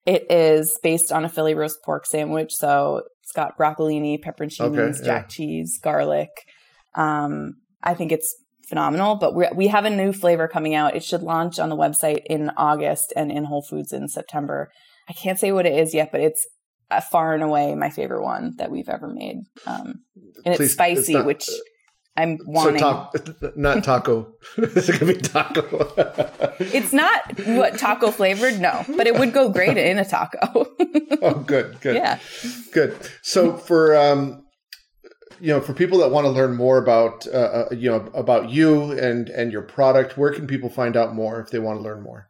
it 0.05 0.29
is 0.29 0.77
based 0.83 1.11
on 1.11 1.25
a 1.25 1.29
Philly 1.29 1.55
roast 1.55 1.77
pork 1.83 2.05
sandwich, 2.05 2.53
so 2.53 3.03
it's 3.23 3.31
got 3.31 3.57
broccolini, 3.57 4.23
pepperoncinis, 4.23 4.61
okay, 4.61 4.97
yeah. 4.99 5.05
jack 5.05 5.29
cheese, 5.29 5.79
garlic. 5.81 6.29
Um, 6.95 7.55
I 7.81 7.93
think 7.93 8.11
it's 8.11 8.35
phenomenal. 8.67 9.15
But 9.15 9.35
we 9.35 9.47
we 9.55 9.67
have 9.67 9.85
a 9.85 9.89
new 9.89 10.13
flavor 10.13 10.47
coming 10.47 10.75
out. 10.75 10.95
It 10.95 11.03
should 11.03 11.21
launch 11.21 11.59
on 11.59 11.69
the 11.69 11.75
website 11.75 12.21
in 12.27 12.51
August 12.57 13.13
and 13.15 13.31
in 13.31 13.45
Whole 13.45 13.63
Foods 13.63 13.91
in 13.91 14.07
September. 14.07 14.69
I 15.09 15.13
can't 15.13 15.39
say 15.39 15.51
what 15.51 15.65
it 15.65 15.77
is 15.77 15.93
yet, 15.93 16.11
but 16.11 16.21
it's 16.21 16.47
far 17.11 17.33
and 17.33 17.43
away 17.43 17.73
my 17.75 17.89
favorite 17.89 18.23
one 18.23 18.53
that 18.57 18.71
we've 18.71 18.89
ever 18.89 19.07
made. 19.07 19.37
Um, 19.65 20.03
and 20.45 20.55
Please, 20.55 20.65
it's 20.65 20.73
spicy, 20.73 20.99
it's 20.99 21.09
not, 21.09 21.25
which 21.25 21.49
I'm 22.17 22.37
wanting. 22.45 22.79
So 22.79 23.09
ta- 23.11 23.51
not 23.55 23.83
taco. 23.83 24.33
it's 24.57 24.89
gonna 24.89 25.13
be 25.13 25.19
taco. 25.19 25.91
it's 26.59 26.93
not 26.93 27.39
what 27.45 27.77
taco 27.77 28.11
flavored, 28.11 28.59
no, 28.59 28.85
but 28.95 29.07
it 29.07 29.17
would 29.19 29.33
go 29.33 29.49
great 29.49 29.77
in 29.77 29.99
a 29.99 30.05
taco. 30.05 30.39
oh, 31.21 31.43
good, 31.45 31.79
good, 31.81 31.95
yeah, 31.95 32.19
good. 32.71 32.95
So 33.21 33.57
for 33.57 33.95
um, 33.95 34.45
you 35.39 35.47
know, 35.47 35.59
for 35.59 35.73
people 35.73 35.97
that 35.99 36.11
want 36.11 36.25
to 36.25 36.31
learn 36.31 36.55
more 36.55 36.77
about 36.77 37.27
uh, 37.27 37.31
uh, 37.31 37.65
you 37.71 37.89
know 37.89 38.09
about 38.13 38.49
you 38.49 38.91
and 38.91 39.27
and 39.29 39.51
your 39.51 39.63
product, 39.63 40.17
where 40.17 40.31
can 40.31 40.47
people 40.47 40.69
find 40.69 40.95
out 40.95 41.13
more 41.13 41.41
if 41.41 41.49
they 41.49 41.59
want 41.59 41.79
to 41.79 41.83
learn 41.83 42.01
more? 42.01 42.29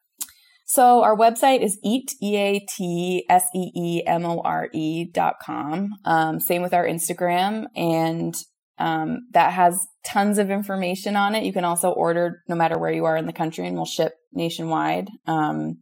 So 0.67 1.03
our 1.03 1.15
website 1.15 1.63
is 1.63 1.77
eat, 1.83 2.15
E-A-T-S-E-E-M-O-R-E 2.23 2.71
dot 5.13 5.35
com. 5.39 5.89
Um, 6.05 6.39
same 6.39 6.63
with 6.63 6.73
our 6.73 6.87
Instagram. 6.87 7.65
And 7.75 8.35
um, 8.77 9.27
that 9.31 9.53
has 9.53 9.79
tons 10.05 10.37
of 10.37 10.51
information 10.51 11.15
on 11.15 11.35
it. 11.35 11.43
You 11.43 11.53
can 11.53 11.65
also 11.65 11.91
order 11.91 12.41
no 12.47 12.55
matter 12.55 12.77
where 12.77 12.91
you 12.91 13.05
are 13.05 13.17
in 13.17 13.25
the 13.25 13.33
country 13.33 13.67
and 13.67 13.75
we'll 13.75 13.85
ship 13.85 14.13
nationwide. 14.33 15.09
Um, 15.27 15.77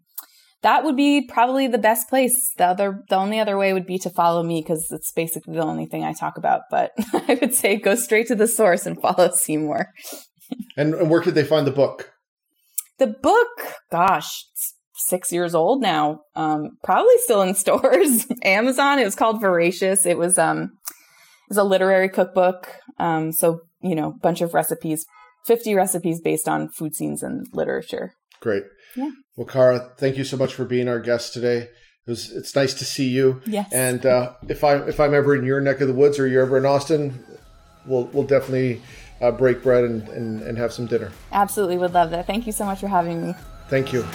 that 0.62 0.86
would 0.86 0.96
be 0.96 1.28
probably 1.28 1.68
the 1.68 1.78
best 1.78 2.08
place. 2.08 2.54
The 2.58 2.66
other, 2.66 3.04
the 3.10 3.18
only 3.18 3.40
other 3.40 3.58
way 3.58 3.74
would 3.74 3.86
be 3.86 3.98
to 4.00 4.10
follow 4.10 4.44
me 4.44 4.62
because 4.62 4.88
it's 4.92 5.12
basically 5.12 5.56
the 5.56 5.64
only 5.64 5.86
thing 5.86 6.04
I 6.04 6.14
talk 6.14 6.38
about. 6.38 6.62
But 6.72 6.92
I 7.14 7.38
would 7.42 7.54
say 7.54 7.76
go 7.76 7.96
straight 7.96 8.28
to 8.28 8.36
the 8.36 8.48
source 8.48 8.86
and 8.86 9.00
follow 9.02 9.30
Seemore. 9.48 9.88
and, 10.78 10.94
and 10.94 11.10
where 11.10 11.22
could 11.22 11.36
they 11.36 11.44
find 11.44 11.68
the 11.68 11.72
book? 11.72 12.12
The 12.98 13.08
book, 13.08 13.48
gosh, 13.92 14.46
six 14.96 15.32
years 15.32 15.54
old 15.54 15.82
now. 15.82 16.22
Um, 16.36 16.78
probably 16.84 17.18
still 17.20 17.42
in 17.42 17.56
stores. 17.56 18.26
Amazon. 18.44 19.00
It 19.00 19.06
was 19.06 19.16
called 19.16 19.42
Voracious. 19.42 20.06
It 20.06 20.18
was 20.18 20.38
um, 20.38 20.72
is 21.54 21.58
a 21.58 21.64
literary 21.64 22.10
cookbook. 22.10 22.68
Um, 22.98 23.32
so, 23.32 23.62
you 23.82 23.96
know, 23.96 24.12
bunch 24.22 24.42
of 24.42 24.56
recipes, 24.56 25.06
50 25.46 25.76
recipes 25.76 26.20
based 26.20 26.50
on 26.50 26.70
food 26.70 26.96
scenes 26.96 27.22
and 27.22 27.46
literature. 27.54 28.16
Great. 28.40 28.64
Yeah. 28.96 29.12
Well, 29.36 29.46
Cara, 29.46 29.92
thank 29.98 30.18
you 30.18 30.24
so 30.24 30.36
much 30.36 30.54
for 30.54 30.66
being 30.66 30.88
our 30.88 31.00
guest 31.00 31.34
today. 31.34 31.70
It 32.06 32.10
was, 32.10 32.32
it's 32.32 32.56
nice 32.56 32.74
to 32.76 32.86
see 32.86 33.08
you. 33.08 33.42
Yes. 33.46 33.72
And 33.72 34.06
uh, 34.06 34.34
if 34.50 34.64
I 34.64 34.76
if 34.88 35.00
I'm 35.00 35.14
ever 35.14 35.36
in 35.36 35.46
your 35.46 35.62
neck 35.62 35.80
of 35.80 35.88
the 35.88 35.94
woods 35.94 36.20
or 36.20 36.28
you're 36.28 36.42
ever 36.42 36.58
in 36.58 36.66
Austin, 36.66 37.24
we'll 37.86 38.06
we'll 38.08 38.26
definitely 38.26 38.82
uh, 39.22 39.32
break 39.32 39.64
bread 39.64 39.86
and, 39.86 40.10
and, 40.10 40.42
and 40.42 40.58
have 40.58 40.74
some 40.74 40.86
dinner. 40.86 41.12
Absolutely, 41.32 41.78
would 41.78 41.94
love 41.94 42.10
that. 42.10 42.28
Thank 42.28 42.46
you 42.46 42.52
so 42.52 42.66
much 42.66 42.82
for 42.82 42.90
having 42.90 43.26
me. 43.26 43.36
Thank 43.70 43.94
you. 43.94 44.06